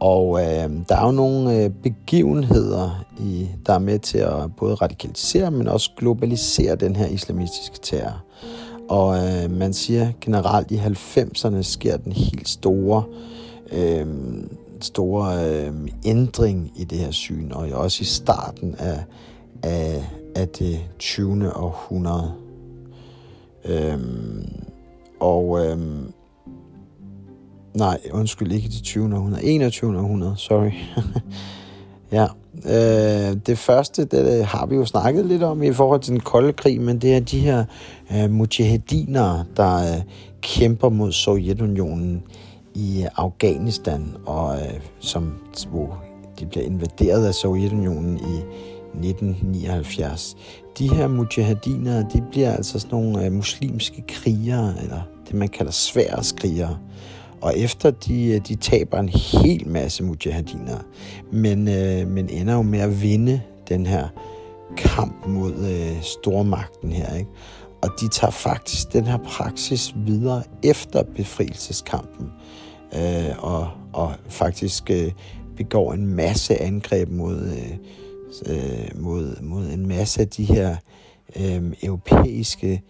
[0.00, 4.74] Og øh, der er jo nogle øh, begivenheder, i, der er med til at både
[4.74, 8.24] radikalisere, men også globalisere den her islamistiske terror.
[8.90, 13.04] Og øh, man siger generelt i 90'erne sker den helt store,
[13.72, 14.06] øh,
[14.80, 15.72] store øh,
[16.04, 19.04] ændring i det her syn, og også i starten af,
[19.62, 21.56] af, af det 20.
[21.56, 22.32] århundrede.
[23.64, 23.98] Øh,
[25.20, 25.78] og øh,
[27.74, 29.14] nej, undskyld, ikke det 20.
[29.14, 29.98] århundrede, 21.
[29.98, 30.72] århundrede, sorry.
[32.12, 32.26] ja,
[32.66, 36.52] Øh, det første, det har vi jo snakket lidt om i forhold til den kolde
[36.52, 37.64] krig, men det er de her
[38.14, 40.02] øh, mujahediner, der øh,
[40.40, 42.22] kæmper mod Sovjetunionen
[42.74, 45.32] i øh, Afghanistan, og øh, som
[45.70, 46.04] hvor
[46.40, 48.36] de bliver invaderet af Sovjetunionen i
[49.06, 50.36] 1979.
[50.78, 55.72] De her mujahediner, de bliver altså sådan nogle øh, muslimske krigere, eller det man kalder
[55.72, 56.78] sværskrigere.
[57.42, 60.78] Og efter de, øh, de taber en hel masse mujahediner,
[61.32, 64.08] men, øh, men ender jo med at vinde den her
[64.76, 67.14] kamp mod øh, stormagten her.
[67.14, 67.30] Ikke?
[67.82, 72.26] Og de tager faktisk den her praksis videre efter befrielseskampen.
[72.94, 75.12] Øh, og, og faktisk øh,
[75.56, 77.76] begår en masse angreb mod, øh,
[78.46, 80.76] øh, mod, mod en masse af de her
[81.36, 82.82] øh, europæiske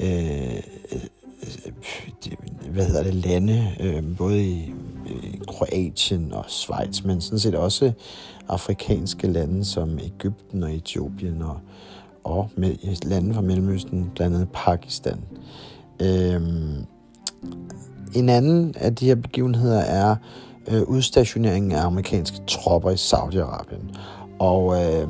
[0.00, 0.62] øh,
[1.42, 1.72] Øh,
[2.26, 4.72] øh, hvad hedder det, lande, øh, både i
[5.06, 7.92] øh, Kroatien og Schweiz, men sådan set også
[8.48, 11.58] afrikanske lande som Ægypten og Etiopien og,
[12.24, 15.20] og med, lande fra Mellemøsten, blandt andet Pakistan.
[16.02, 16.86] Øhm,
[18.14, 20.16] en anden af de her begivenheder er
[20.70, 23.98] øh, udstationeringen af amerikanske tropper i Saudi-Arabien.
[24.38, 25.08] Og øh,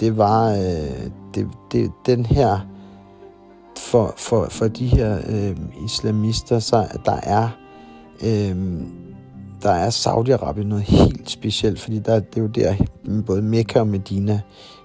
[0.00, 2.69] det var øh, det, det, den her
[3.80, 7.48] for, for, for de her øh, islamister, så der er
[8.24, 8.56] øh,
[9.62, 12.74] der er Saudi-Arabien noget helt specielt, fordi der, det er jo der
[13.26, 14.40] både Mekka og Medina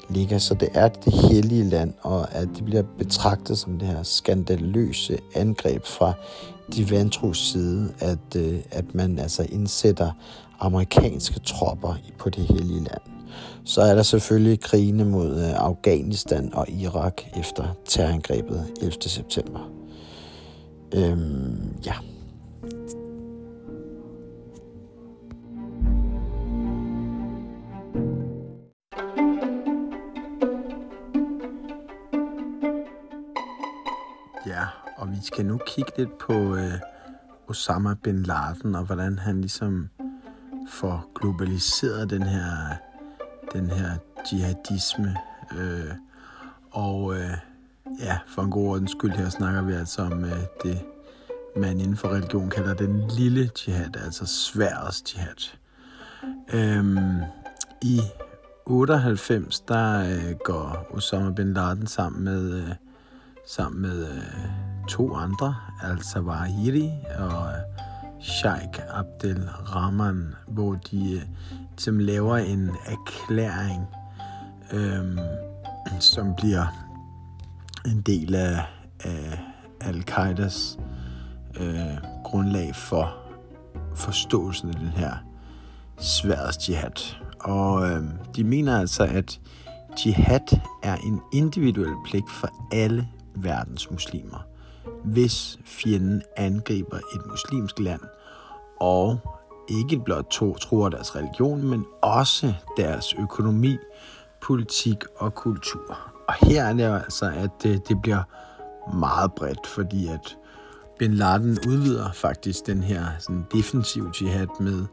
[0.09, 4.03] ligger, så det er det hellige land, og at det bliver betragtet som det her
[4.03, 6.13] skandaløse angreb fra
[6.75, 10.11] de vantros side, at, øh, at man altså indsætter
[10.59, 13.14] amerikanske tropper på det hellige land.
[13.65, 18.93] Så er der selvfølgelig krigene mod øh, Afghanistan og Irak efter terrorangrebet 11.
[19.01, 19.71] september.
[20.95, 21.93] Øhm, ja.
[34.47, 34.65] Ja,
[34.97, 36.73] og vi skal nu kigge lidt på øh,
[37.47, 39.89] Osama bin Laden og hvordan han ligesom
[40.69, 42.75] får globaliseret den her
[43.55, 43.97] den her
[44.31, 45.17] jihadisme.
[45.57, 45.91] Øh,
[46.71, 47.37] og øh,
[47.99, 50.79] ja, for en god ordens skyld her snakker vi altså om øh, det,
[51.55, 55.57] man inden for religion kalder den lille jihad, altså sværets jihad.
[56.53, 57.21] Øhm,
[57.81, 58.01] I
[58.65, 62.69] 98, der øh, går Osama bin Laden sammen med, øh,
[63.47, 64.23] sammen med øh,
[64.89, 67.85] to andre, altså Wahiri og øh,
[68.21, 71.21] Sheikh Abdel Rahman, hvor de øh,
[71.77, 73.87] som laver en erklæring,
[74.73, 75.19] øhm,
[75.99, 76.65] som bliver
[77.85, 78.65] en del af,
[78.99, 79.39] af
[79.81, 80.79] Al-Qaidas
[81.59, 83.15] øh, grundlag for
[83.95, 85.13] forståelsen af den her
[85.97, 87.15] sværdes jihad.
[87.39, 88.03] Og øh,
[88.35, 89.39] de mener altså, at
[90.05, 94.45] jihad er en individuel pligt for alle verdens muslimer,
[95.03, 98.01] hvis fjenden angriber et muslimsk land
[98.79, 99.19] og
[99.67, 103.77] ikke blot to tror deres religion, men også deres økonomi,
[104.41, 105.97] politik og kultur.
[106.27, 108.23] Og her er det altså, at det, det bliver
[108.93, 110.37] meget bredt, fordi at
[110.99, 114.85] Bin Laden udvider faktisk den her sådan defensiv jihad med,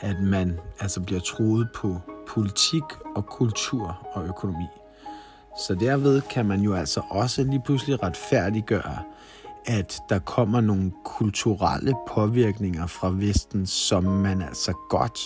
[0.00, 2.82] at man altså bliver troet på politik
[3.16, 4.66] og kultur og økonomi.
[5.66, 8.98] Så derved kan man jo altså også lige pludselig retfærdiggøre,
[9.68, 15.20] at der kommer nogle kulturelle påvirkninger fra Vesten, som man altså godt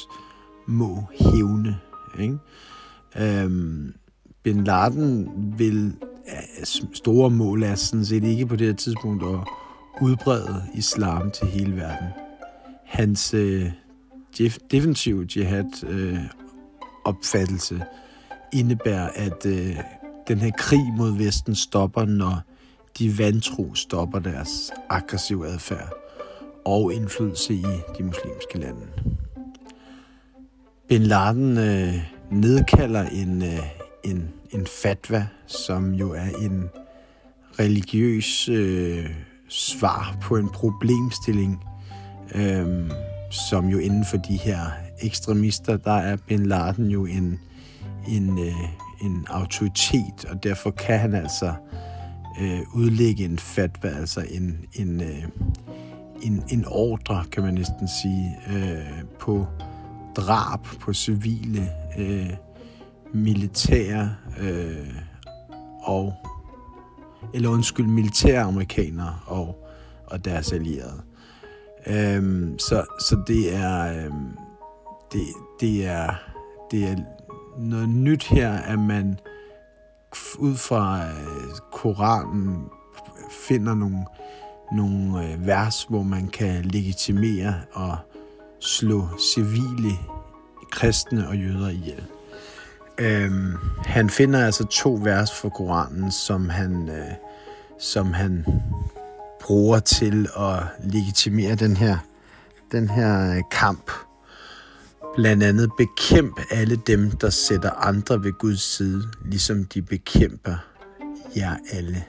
[0.67, 1.79] må hævne.
[2.21, 2.39] Ikke?
[3.19, 3.95] Øhm,
[4.43, 5.29] Bin Laden
[5.59, 5.97] vil
[6.29, 6.65] øh,
[6.95, 9.39] store mål er sådan set ikke på det her tidspunkt at
[10.01, 12.09] udbrede islam til hele verden.
[12.85, 13.71] Hans øh,
[14.71, 16.19] defensive jihad øh,
[17.05, 17.85] opfattelse
[18.53, 19.77] indebærer, at øh,
[20.29, 22.41] den her krig mod Vesten stopper, når
[22.99, 25.93] de vantro stopper deres aggressive adfærd
[26.65, 27.67] og indflydelse i
[27.99, 28.87] de muslimske lande.
[30.89, 31.95] Bin Laden øh,
[32.31, 33.59] nedkalder en, øh,
[34.05, 36.71] en, en fatwa, som jo er en
[37.59, 39.11] religiøs øh,
[39.49, 41.65] svar på en problemstilling,
[42.35, 42.91] øh,
[43.31, 44.61] som jo inden for de her
[45.03, 47.41] ekstremister, der er Bin Laden jo en,
[48.09, 48.55] en, øh,
[49.03, 51.83] en autoritet, og derfor kan han altså øh,
[52.41, 55.25] Øh, udlægge en fatwa, altså en, en, øh,
[56.23, 59.47] en, en ordre, kan man næsten sige, øh, på
[60.17, 61.69] drab på civile
[61.99, 62.31] øh,
[63.13, 64.95] militære øh,
[65.83, 66.15] og
[67.35, 69.69] eller undskyld, militære amerikanere og,
[70.07, 71.03] og deres allierede.
[71.87, 74.29] Øhm, så, så det er øhm,
[75.13, 75.21] det,
[75.61, 76.15] det er
[76.71, 76.97] det er
[77.59, 79.19] noget nyt her, at man
[80.39, 82.65] ud fra øh, Koranen
[83.31, 84.05] finder nogle,
[84.73, 87.97] nogle øh, vers, hvor man kan legitimere og
[88.61, 89.99] slå civile
[90.71, 92.05] kristne og jøder ihjel.
[92.99, 93.55] Øhm,
[93.85, 97.13] han finder altså to vers fra Koranen, som han, øh,
[97.79, 98.47] som han
[99.41, 101.99] bruger til at legitimere den her,
[102.73, 103.91] den her øh, kamp.
[105.15, 110.57] Blandt andet bekæmp alle dem, der sætter andre ved Guds side, ligesom de bekæmper
[111.37, 112.05] jer alle.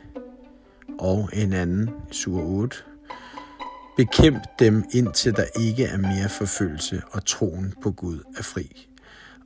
[0.99, 2.77] Og en anden, sur 8.
[3.97, 8.87] Bekæmp dem, indtil der ikke er mere forfølgelse, og troen på Gud er fri.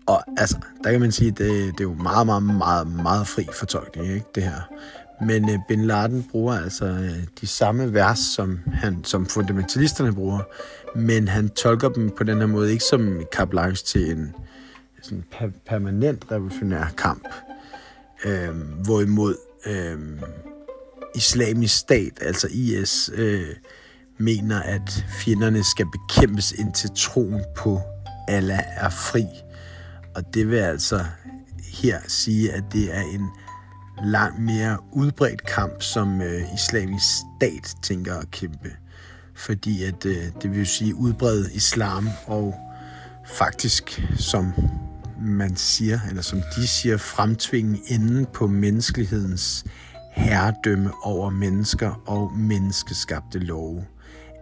[0.05, 3.47] Og altså, der kan man sige, det, det er jo meget, meget, meget, meget fri
[3.53, 4.62] fortolkning, ikke, det her.
[5.22, 10.41] Men øh, Bin Laden bruger altså øh, de samme vers, som, han, som fundamentalisterne bruger,
[10.95, 14.36] men han tolker dem på den her måde ikke som carte blanche til en
[15.01, 17.28] sådan per- permanent revolutionær kamp.
[18.26, 18.49] Øh,
[18.84, 19.97] hvorimod øh,
[21.15, 23.55] islamisk stat, altså IS, øh,
[24.18, 27.82] mener, at fjenderne skal bekæmpes indtil troen på
[28.28, 29.26] Allah er fri.
[30.15, 31.05] Og det vil altså
[31.74, 33.30] her sige, at det er en
[34.04, 38.72] langt mere udbredt kamp, som øh, islamisk stat tænker at kæmpe.
[39.36, 42.56] Fordi at øh, det vil sige udbrede islam og
[43.26, 44.54] faktisk, som
[45.22, 49.66] man siger, eller som de siger, fremtvinge enden på menneskelighedens
[50.12, 53.86] herredømme over mennesker og menneskeskabte love.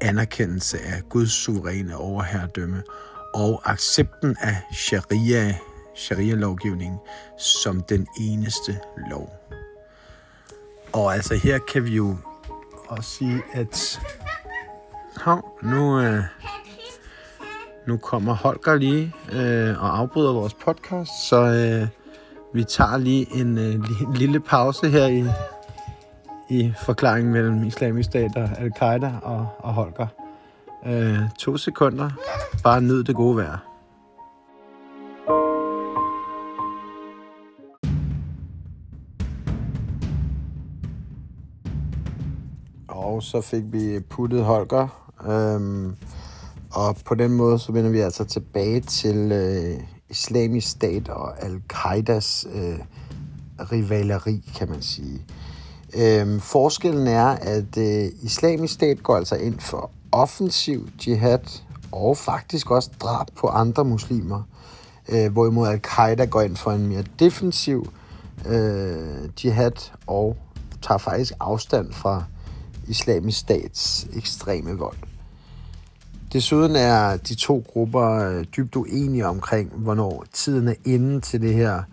[0.02, 2.84] Anerkendelse af Guds suveræne overherredømme
[3.34, 5.56] og accepten af sharia,
[5.96, 6.98] sharia-lovgivning
[7.40, 8.80] som den eneste
[9.10, 9.45] lov.
[10.96, 12.16] Og altså her kan vi jo
[12.88, 14.02] også sige, at
[15.18, 16.24] hov, nu, øh,
[17.88, 21.88] nu kommer Holger lige øh, og afbryder vores podcast, så øh,
[22.54, 25.26] vi tager lige en, øh, en lille pause her i,
[26.50, 30.08] i forklaringen mellem islamisk stat og al-Qaida og, og Holger.
[30.86, 32.10] Øh, to sekunder.
[32.64, 33.75] Bare nyd det gode vejr.
[42.96, 45.12] Og så fik vi puttet Holger.
[45.28, 45.96] Øhm,
[46.72, 49.80] og på den måde så vender vi altså tilbage til øh,
[50.10, 52.80] islamisk stat og al-Qaidas øh,
[53.72, 55.26] rivaleri, kan man sige.
[55.98, 62.72] Øhm, forskellen er, at øh, islamisk stat går altså ind for offensiv jihad og faktisk
[62.72, 64.42] også drab på andre muslimer,
[65.10, 67.92] øh, hvorimod al-Qaida går ind for en mere defensiv
[68.46, 70.38] øh, jihad og
[70.82, 72.24] tager faktisk afstand fra
[72.88, 74.98] islamisk stats ekstreme vold.
[76.34, 81.54] Desuden er de to grupper øh, dybt uenige omkring, hvornår tiden er inde til det
[81.54, 81.84] her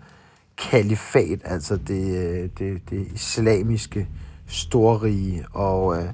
[0.57, 4.07] kalifat, altså det, øh, det, det islamiske
[4.47, 6.09] storrige, og øh,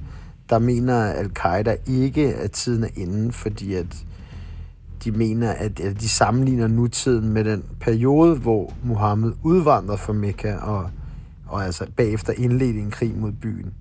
[0.49, 4.05] der mener al-Qaida ikke, at tiden er inde, fordi at
[5.03, 10.55] de mener, at, at de sammenligner nutiden med den periode, hvor Muhammed udvandrede fra Mekka
[10.55, 10.89] og,
[11.47, 13.73] og altså bagefter indledte en krig mod byen.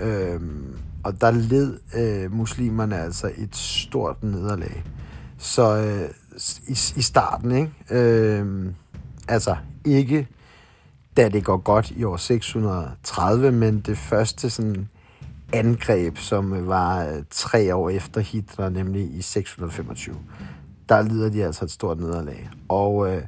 [0.00, 4.84] Øhm, og der led øh, muslimerne altså et stort nederlag.
[5.38, 6.10] Så øh,
[6.68, 7.72] i, i starten, ikke?
[7.90, 8.66] Øh,
[9.28, 10.28] altså ikke
[11.16, 14.88] da det går godt i år 630, men det første sådan
[15.52, 20.16] angreb, som øh, var øh, tre år efter Hitler, nemlig i 625.
[20.88, 22.50] Der lider de altså et stort nederlag.
[22.68, 23.22] Og øh,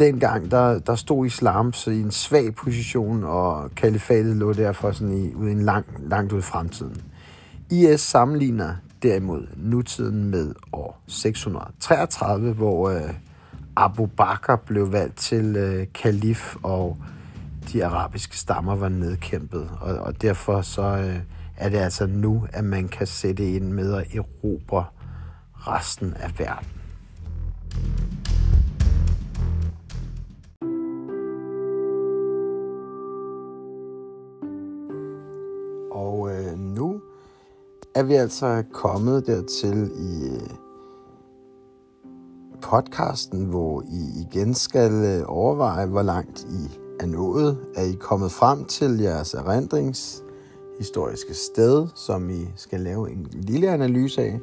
[0.00, 5.12] dengang, der, der stod islam så i en svag position, og kalifatet lå derfor sådan
[5.12, 7.02] i, ude en lang, langt ud i fremtiden.
[7.70, 13.00] IS sammenligner derimod nutiden med år 633, hvor øh,
[13.76, 16.96] Abu Bakr blev valgt til øh, kalif, og
[17.72, 19.70] de arabiske stammer var nedkæmpet.
[19.80, 21.16] Og, og derfor så øh,
[21.56, 24.84] er det altså nu, at man kan sætte ind med at erobre
[25.54, 26.68] resten af verden.
[35.90, 37.00] Og øh, nu
[37.94, 40.50] er vi altså kommet dertil i øh,
[42.62, 47.58] podcasten, hvor I igen skal øh, overveje, hvor langt I er nået.
[47.76, 54.22] Er I kommet frem til jeres erindringshistoriske sted, som I skal lave en lille analyse
[54.22, 54.40] af,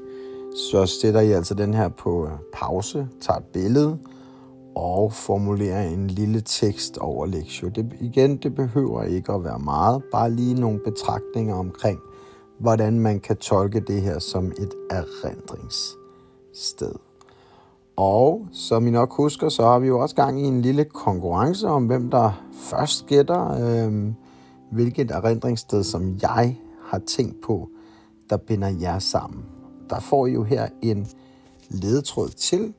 [0.71, 3.97] så sætter I altså den her på øh, pause, tager et billede
[4.78, 7.71] og formulere en lille tekst over lektion.
[7.71, 11.99] Det, igen, det behøver ikke at være meget, bare lige nogle betragtninger omkring,
[12.59, 16.93] hvordan man kan tolke det her som et erindringssted.
[17.95, 21.67] Og som I nok husker, så har vi jo også gang i en lille konkurrence
[21.67, 24.13] om, hvem der først gætter, øh,
[24.71, 27.69] hvilket erindringssted, som jeg har tænkt på,
[28.30, 29.45] der binder jer sammen.
[29.89, 31.07] Der får I jo her en
[31.69, 32.73] ledetråd til.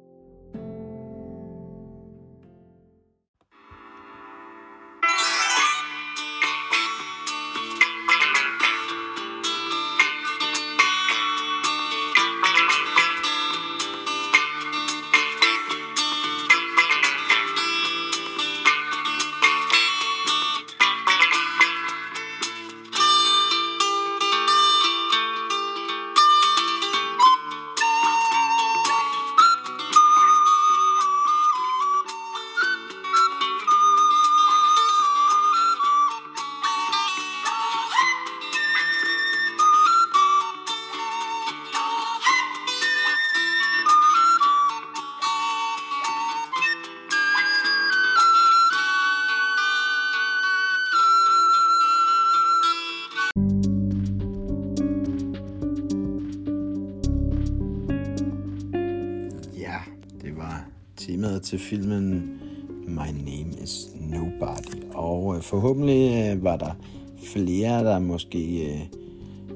[67.78, 68.80] Flere, der måske øh,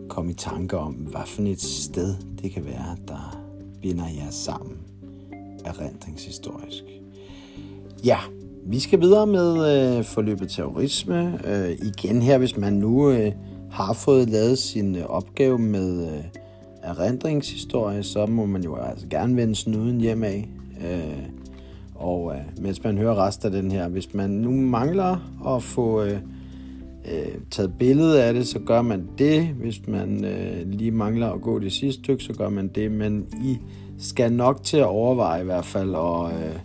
[0.08, 3.42] kom i tanke om, hvad for et sted det kan være, der
[3.82, 4.76] binder jer sammen
[5.64, 6.84] erindringshistorisk.
[8.04, 8.18] Ja,
[8.66, 9.48] vi skal videre med
[9.98, 11.40] øh, forløbet terrorisme.
[11.46, 13.32] Øh, igen her, hvis man nu øh,
[13.70, 16.24] har fået lavet sin øh, opgave med øh,
[16.82, 20.48] erindringshistorie, så må man jo altså gerne vende snuden hjem af.
[20.80, 21.26] Øh,
[21.94, 25.16] og øh, mens man hører resten af den her, hvis man nu mangler
[25.56, 26.18] at få øh,
[27.12, 29.46] øh, taget billede af det, så gør man det.
[29.46, 32.92] Hvis man øh, lige mangler at gå det sidste stykke, så gør man det.
[32.92, 33.58] Men I
[33.98, 36.58] skal nok til at overveje i hvert fald at, øh,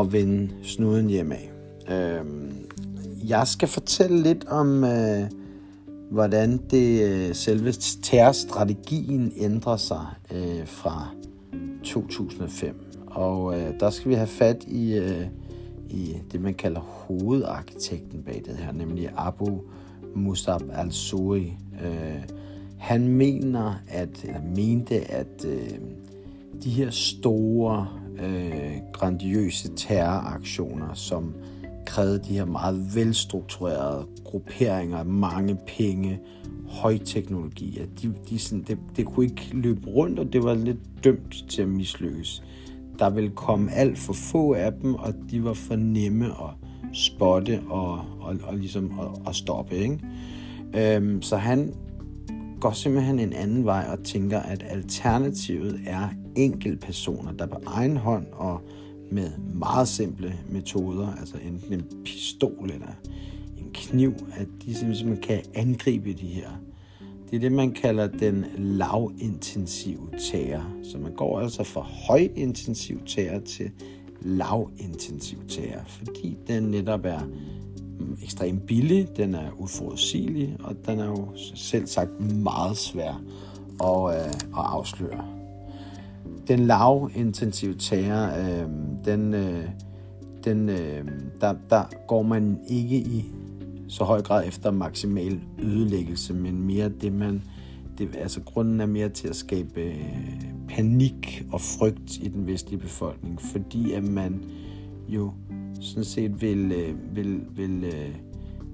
[0.00, 1.50] at vende snuden hjem af.
[1.90, 2.24] Øh,
[3.28, 4.84] jeg skal fortælle lidt om...
[4.84, 5.30] Øh,
[6.10, 7.72] hvordan det øh, selve
[8.02, 11.08] terrorstrategien ændrer sig øh, fra
[11.84, 12.74] 2005.
[13.06, 15.26] Og øh, der skal vi have fat i, øh,
[15.88, 19.60] i det, man kalder hovedarkitekten bag det her, nemlig Abu
[20.14, 21.56] Musab al-Suri.
[21.84, 22.22] Øh,
[22.78, 25.78] han mener, at, eller mente, at øh,
[26.64, 27.88] de her store,
[28.22, 31.34] øh, grandiøse terroraktioner, som
[31.86, 36.20] krævede de her meget velstrukturerede grupperinger, mange penge,
[36.68, 37.78] høj teknologi.
[37.78, 41.44] At de, de sådan, det, det kunne ikke løbe rundt, og det var lidt dømt
[41.48, 42.42] til at mislykkes.
[42.98, 47.60] Der ville komme alt for få af dem, og de var for nemme at spotte
[47.68, 49.76] og, og, og ligesom at, at stoppe.
[49.76, 49.98] Ikke?
[50.74, 51.74] Øhm, så han
[52.60, 58.26] går simpelthen en anden vej og tænker, at alternativet er enkeltpersoner, der på egen hånd
[58.32, 58.60] og
[59.10, 62.86] med meget simple metoder, altså enten en pistol eller
[63.58, 66.48] en kniv, at de simpelthen kan angribe de her.
[67.30, 70.64] Det er det, man kalder den lavintensive terror.
[70.82, 73.70] Så man går altså fra højintensiv terror til
[74.20, 77.20] lavintensiv terror, fordi den netop er
[77.98, 83.22] mm, ekstremt billig, den er uforudsigelig, og den er jo selv sagt meget svær
[83.80, 85.38] at, øh, at afsløre
[86.48, 88.68] den lavintensive terror, øh,
[89.04, 89.64] den, øh,
[90.44, 91.04] den, øh,
[91.40, 93.24] der, der går man ikke i
[93.88, 97.42] så høj grad efter maksimal ødelæggelse, men mere det, man...
[97.98, 102.80] Det, altså grunden er mere til at skabe øh, panik og frygt i den vestlige
[102.80, 104.44] befolkning, fordi at man
[105.08, 105.32] jo
[105.80, 108.14] sådan set vil, øh, vil, vil øh,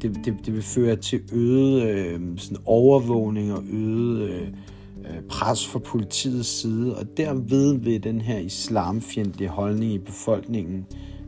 [0.02, 4.48] det, det, det vil føre til øget øh, sådan overvågning og øget øh,
[4.98, 10.86] øh, pres fra politiets side, og derved vil den her islamfjendtlige holdning i befolkningen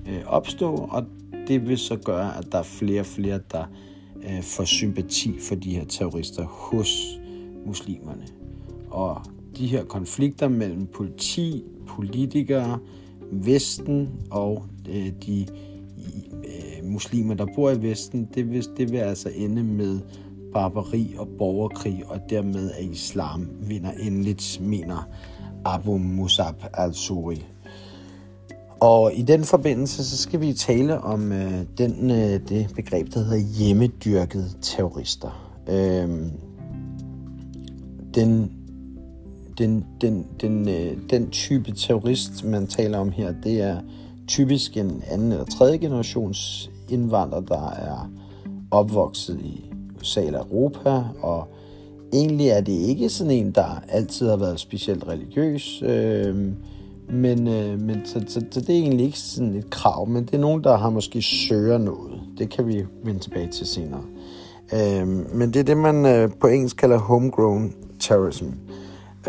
[0.08, 1.04] øh, opstå, og
[1.48, 3.64] det vil så gøre, at der er flere og flere, der
[4.16, 7.20] øh, får sympati for de her terrorister hos
[7.66, 8.26] muslimerne.
[8.90, 9.22] Og
[9.56, 12.78] de her konflikter mellem politi, politikere,
[13.32, 15.46] Vesten og øh, de
[16.32, 20.00] øh, muslimer, der bor i Vesten, det vil, det vil altså ende med
[20.52, 25.08] barbari og borgerkrig, og dermed at islam vinder endeligt, mener
[25.64, 27.44] Abu Musab al-Suri.
[28.80, 33.20] Og i den forbindelse, så skal vi tale om øh, den, øh, det begreb, der
[33.20, 35.58] hedder hjemmedyrkede terrorister.
[35.68, 36.08] Øh,
[38.14, 38.52] den,
[39.58, 43.80] den, den, den, øh, den type terrorist, man taler om her, det er
[44.28, 48.10] typisk en anden eller tredje generations indvandrer, der er
[48.70, 51.48] opvokset i USA eller Europa, og
[52.12, 56.52] egentlig er det ikke sådan en, der altid har været specielt religiøs, øh,
[57.08, 60.34] men, øh, men så, så, så det er egentlig ikke sådan et krav, men det
[60.34, 62.20] er nogen, der har måske søger noget.
[62.38, 64.02] Det kan vi vende tilbage til senere.
[64.74, 68.46] Øh, men det er det, man øh, på engelsk kalder homegrown terrorism.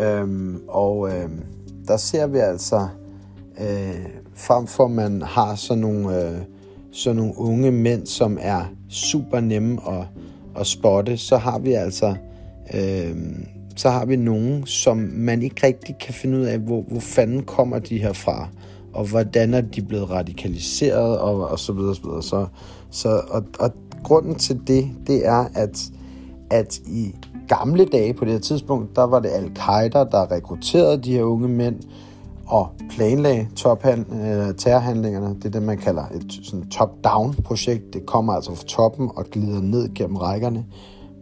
[0.00, 1.28] Øh, og øh,
[1.88, 2.88] der ser vi altså,
[3.60, 6.38] øh, frem for at man har sådan nogle, øh,
[6.92, 10.06] sådan nogle unge mænd, som er super nemme at,
[10.60, 12.14] at spotte, så har vi altså
[12.74, 13.16] øh,
[13.78, 17.42] så har vi nogen, som man ikke rigtig kan finde ud af, hvor, hvor fanden
[17.42, 18.48] kommer de her fra,
[18.92, 22.22] og hvordan er de blevet radikaliseret, og, og så videre, så videre.
[22.22, 22.46] Så,
[22.90, 23.70] så, og, og
[24.04, 25.90] grunden til det, det er, at,
[26.50, 27.14] at i
[27.48, 31.48] gamle dage på det her tidspunkt, der var det al-Qaida, der rekrutterede de her unge
[31.48, 31.76] mænd,
[32.46, 35.34] og planlagde tophand, øh, terrorhandlingerne.
[35.34, 37.94] Det er det, man kalder et sådan top-down projekt.
[37.94, 40.64] Det kommer altså fra toppen og glider ned gennem rækkerne.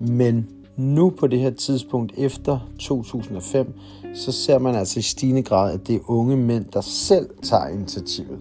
[0.01, 0.47] Men
[0.77, 3.75] nu på det her tidspunkt efter 2005,
[4.15, 7.69] så ser man altså i stigende grad, at det er unge mænd, der selv tager
[7.69, 8.39] initiativet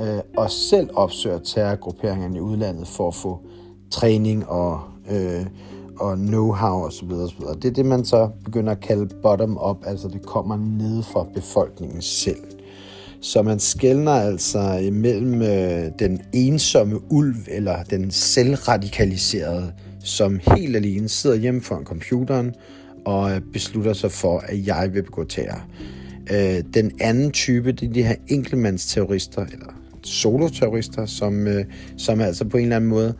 [0.00, 3.40] øh, og selv opsøger terrorgrupperingerne i udlandet for at få
[3.90, 5.46] træning og, øh,
[6.00, 7.12] og know-how osv.
[7.12, 7.40] osv.
[7.62, 12.02] Det er det, man så begynder at kalde bottom-up, altså det kommer ned fra befolkningen
[12.02, 12.40] selv.
[13.20, 19.72] Så man skældner altså imellem øh, den ensomme ulv eller den selvradikaliserede
[20.08, 22.54] som helt alene sidder hjemme foran computeren
[23.04, 25.64] og øh, beslutter sig for, at jeg vil begå terror.
[26.32, 29.66] Øh, den anden type, det er de her enkeltmandsterrorister, eller
[30.04, 31.64] soloterrorister, som, øh,
[31.96, 33.14] som altså på en eller anden måde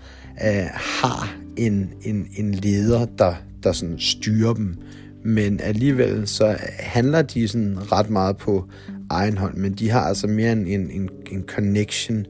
[0.45, 4.77] øh, har en, en, en leder, der, der sådan styrer dem.
[5.25, 8.69] Men alligevel så handler de sådan ret meget på
[9.11, 12.27] egen hånd, men de har altså mere en, en, en connection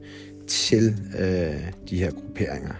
[0.47, 1.55] til øh,
[1.89, 2.73] de her grupperinger.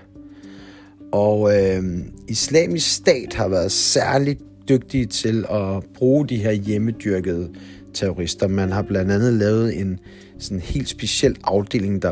[1.12, 1.84] Og øh,
[2.28, 4.40] islamisk stat har været særligt
[4.70, 7.50] dygtige til at bruge de her hjemmedyrkede
[7.94, 8.48] terrorister.
[8.48, 10.00] Man har blandt andet lavet en
[10.40, 12.12] sådan helt speciel afdeling, der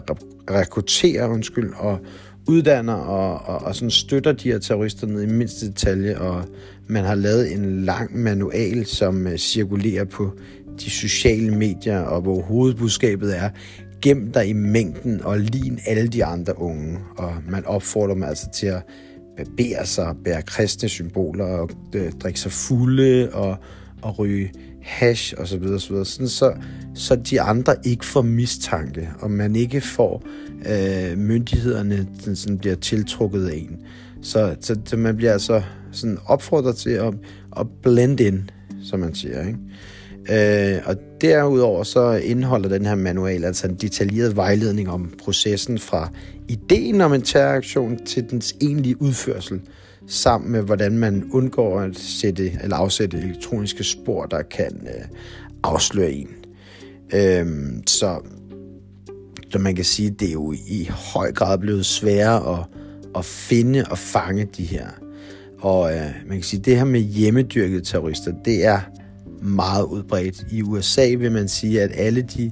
[0.51, 1.99] rekrutterer undskyld, og
[2.47, 6.43] uddanner og, og, og sådan støtter de her terrorister ned i mindste detalje, og
[6.87, 10.31] man har lavet en lang manual, som øh, cirkulerer på
[10.79, 13.49] de sociale medier, og hvor hovedbudskabet er,
[14.01, 16.99] gem dig i mængden og lign alle de andre unge.
[17.17, 18.83] Og man opfordrer dem altså til at
[19.37, 23.57] barbere sig, bære kristne symboler og øh, drikke sig fulde og,
[24.01, 26.05] og ryge hash og så videre, så, videre.
[26.05, 26.53] Sådan, så,
[26.95, 30.23] så de andre ikke får mistanke, og man ikke får
[30.69, 33.77] øh, myndighederne sådan, sådan bliver tiltrukket af en.
[34.21, 37.13] Så, så, så man bliver altså sådan opfordret til at,
[37.59, 38.43] at blende ind,
[38.83, 39.47] som man siger.
[39.47, 39.59] Ikke?
[40.29, 46.09] Øh, og derudover så indeholder den her manual altså en detaljeret vejledning om processen fra
[46.47, 49.61] ideen om en terroraktion til dens egentlige udførsel,
[50.07, 55.05] sammen med hvordan man undgår at sætte eller afsætte elektroniske spor, der kan øh,
[55.63, 56.29] afsløre en.
[57.13, 57.45] Øh,
[57.87, 58.19] så,
[59.49, 62.65] så man kan sige, det er jo i høj grad blevet sværere at,
[63.15, 64.87] at finde og fange de her.
[65.59, 68.79] Og øh, man kan sige, det her med hjemmedyrkede terrorister, det er
[69.41, 70.45] meget udbredt.
[70.51, 72.51] I USA vil man sige, at alle de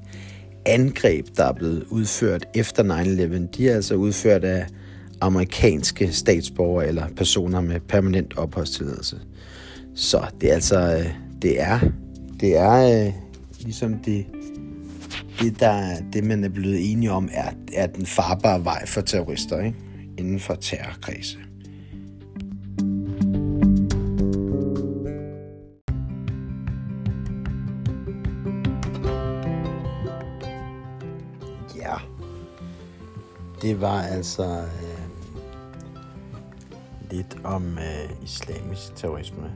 [0.65, 4.67] angreb, der er blevet udført efter 9-11, de er altså udført af
[5.21, 9.19] amerikanske statsborgere eller personer med permanent opholdstilladelse.
[9.95, 11.05] Så det er altså, øh,
[11.41, 11.79] det er,
[12.39, 13.13] det er øh,
[13.59, 14.25] ligesom det,
[15.39, 19.59] det, der, det man er blevet enige om, er, er den farbare vej for terrorister.
[19.59, 19.77] Ikke?
[20.17, 21.37] inden for terrorkredse.
[33.61, 35.05] Det var altså øh,
[37.11, 39.51] lidt om øh, islamisk terrorisme.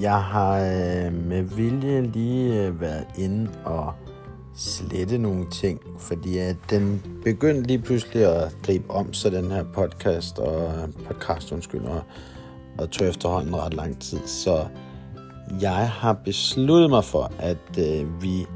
[0.00, 3.92] Jeg har øh, med vilje lige øh, været inde og
[4.56, 9.64] slette nogle ting, fordi at den begyndte lige pludselig at gribe om sig, den her
[9.74, 12.02] podcast, og øh, podcast, undskyld, og,
[12.78, 14.20] og tog efterhånden ret lang tid.
[14.26, 14.66] Så
[15.60, 18.46] jeg har besluttet mig for, at øh, vi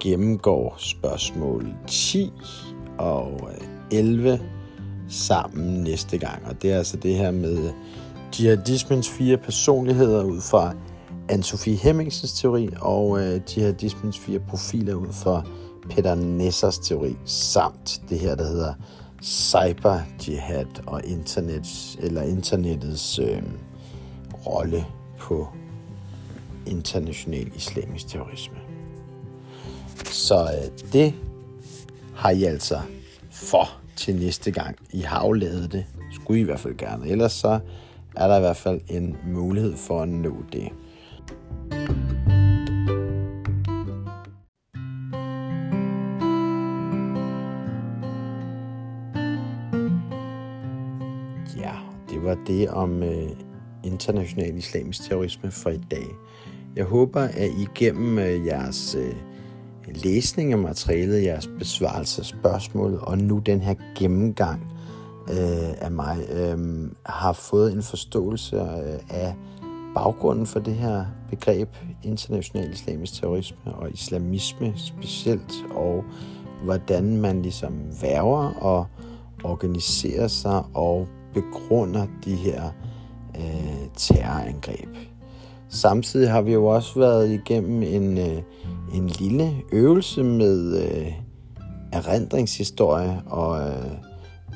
[0.00, 2.32] gennemgår spørgsmål 10
[2.98, 4.40] og øh, 11
[5.08, 6.42] sammen næste gang.
[6.46, 7.70] Og det er altså det her med
[8.40, 10.74] jihadismens fire personligheder ud fra
[11.32, 15.42] Anne-Sophie Hemmingsens teori og øh, jihadismens fire profiler ud fra
[15.90, 18.74] Peter Nessers teori, samt det her, der hedder
[19.22, 23.42] cyber jihad og internet, eller internettets øh,
[24.46, 24.86] rolle
[25.18, 25.48] på
[26.66, 28.56] international islamisk terrorisme.
[30.04, 31.14] Så øh, det
[32.14, 32.80] har I altså
[33.36, 34.76] for til næste gang.
[34.92, 35.84] I har jo lavet det.
[36.12, 37.08] Skulle I i hvert fald gerne.
[37.08, 37.58] Ellers så
[38.16, 40.68] er der i hvert fald en mulighed for at nå det.
[51.56, 51.72] Ja,
[52.10, 53.28] det var det om øh,
[53.84, 56.06] international islamisk terrorisme for i dag.
[56.76, 59.14] Jeg håber, at I gennem øh, jeres øh,
[59.94, 64.76] læsning af materialet, jeres besvarelse af spørgsmål og nu den her gennemgang
[65.30, 69.34] øh, af mig, øh, har fået en forståelse øh, af
[69.94, 71.68] baggrunden for det her begreb
[72.02, 76.04] international islamisk terrorisme og islamisme specielt, og
[76.64, 77.72] hvordan man ligesom
[78.02, 78.86] værver og
[79.44, 82.70] organiserer sig og begrunder de her
[83.36, 85.15] øh, terrorangreb.
[85.68, 88.42] Samtidig har vi jo også været igennem en, øh,
[88.94, 91.12] en lille øvelse med øh,
[91.92, 93.90] erindringshistorie, og øh,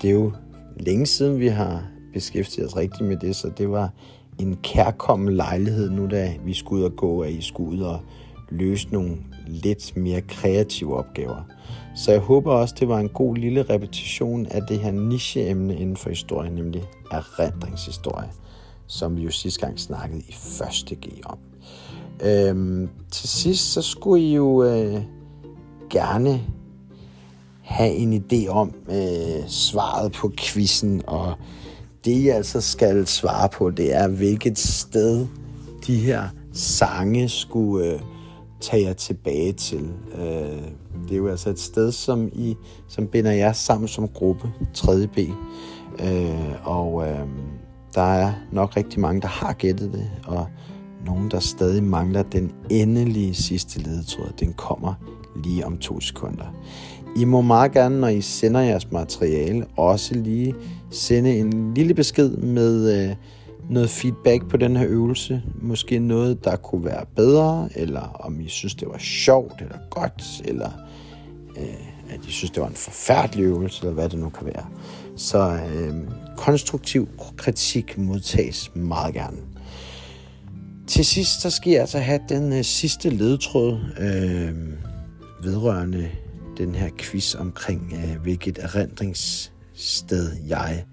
[0.02, 0.32] det er jo
[0.76, 1.82] længe siden, vi har
[2.12, 3.90] beskæftiget os rigtigt med det, så det var
[4.38, 8.00] en kærkommen lejlighed nu, da vi skulle ud og gå, at I skulle ud og
[8.50, 11.42] løse nogle lidt mere kreative opgaver.
[11.94, 15.96] Så jeg håber også, det var en god lille repetition af det her nicheemne inden
[15.96, 18.28] for historien, nemlig erindringshistorie,
[18.91, 21.38] som vi jo sidste gang snakkede i første G om.
[22.24, 25.03] Øhm, til sidst, så skulle I jo øh,
[25.91, 26.41] gerne
[27.62, 31.34] have en idé om øh, svaret på quizzen, og
[32.05, 35.26] det I altså skal svare på, det er, hvilket sted
[35.86, 38.01] de her sange skulle øh,
[38.61, 39.88] tage jer tilbage til.
[40.14, 40.62] Øh,
[41.09, 42.57] det er jo altså et sted, som I
[42.88, 45.20] som binder jer sammen som gruppe, 3B.
[46.05, 47.26] Øh, og øh,
[47.95, 50.47] der er nok rigtig mange, der har gættet det, og
[51.07, 54.32] nogen, der stadig mangler den endelige sidste ledetråd.
[54.41, 54.95] Den kommer
[55.45, 56.55] lige om to sekunder.
[57.16, 60.55] I må meget gerne, når I sender jeres materiale, også lige
[60.91, 63.16] sende en lille besked med øh,
[63.70, 65.43] noget feedback på den her øvelse.
[65.62, 70.43] Måske noget, der kunne være bedre, eller om I synes, det var sjovt eller godt,
[70.45, 70.70] eller
[71.57, 74.66] øh, at I synes, det var en forfærdelig øvelse, eller hvad det nu kan være.
[75.16, 75.95] Så øh,
[76.41, 79.36] konstruktiv kritik modtages meget gerne.
[80.86, 84.55] Til sidst, så skal jeg altså have den øh, sidste ledtråd øh,
[85.43, 86.11] vedrørende
[86.59, 90.84] den her quiz omkring, øh, hvilket erindringssted jeg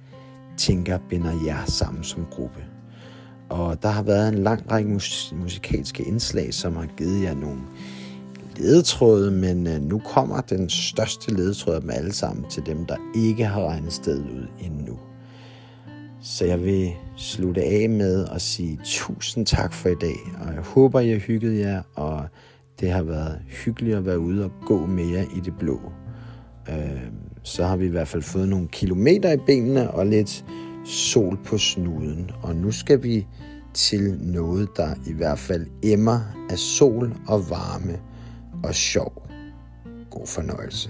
[0.58, 2.66] tænker binder jer sammen som gruppe.
[3.50, 7.60] Og der har været en lang række mus- musikalske indslag, som har givet jer nogle
[8.58, 12.96] ledetråde, men øh, nu kommer den største ledetråd af dem alle sammen til dem, der
[13.16, 15.00] ikke har regnet stedet ud endnu.
[16.22, 20.62] Så jeg vil slutte af med at sige tusind tak for i dag, og jeg
[20.62, 22.28] håber, I har hygget jer, og
[22.80, 25.82] det har været hyggeligt at være ude og gå mere i det blå.
[26.70, 27.02] Øh,
[27.44, 30.46] så har vi i hvert fald fået nogle kilometer i benene og lidt
[30.86, 32.32] sol på snuden.
[32.42, 33.28] Og nu skal vi
[33.74, 38.00] til noget, der i hvert fald emmer af sol og varme
[38.64, 39.28] og sjov.
[40.10, 40.90] God fornøjelse.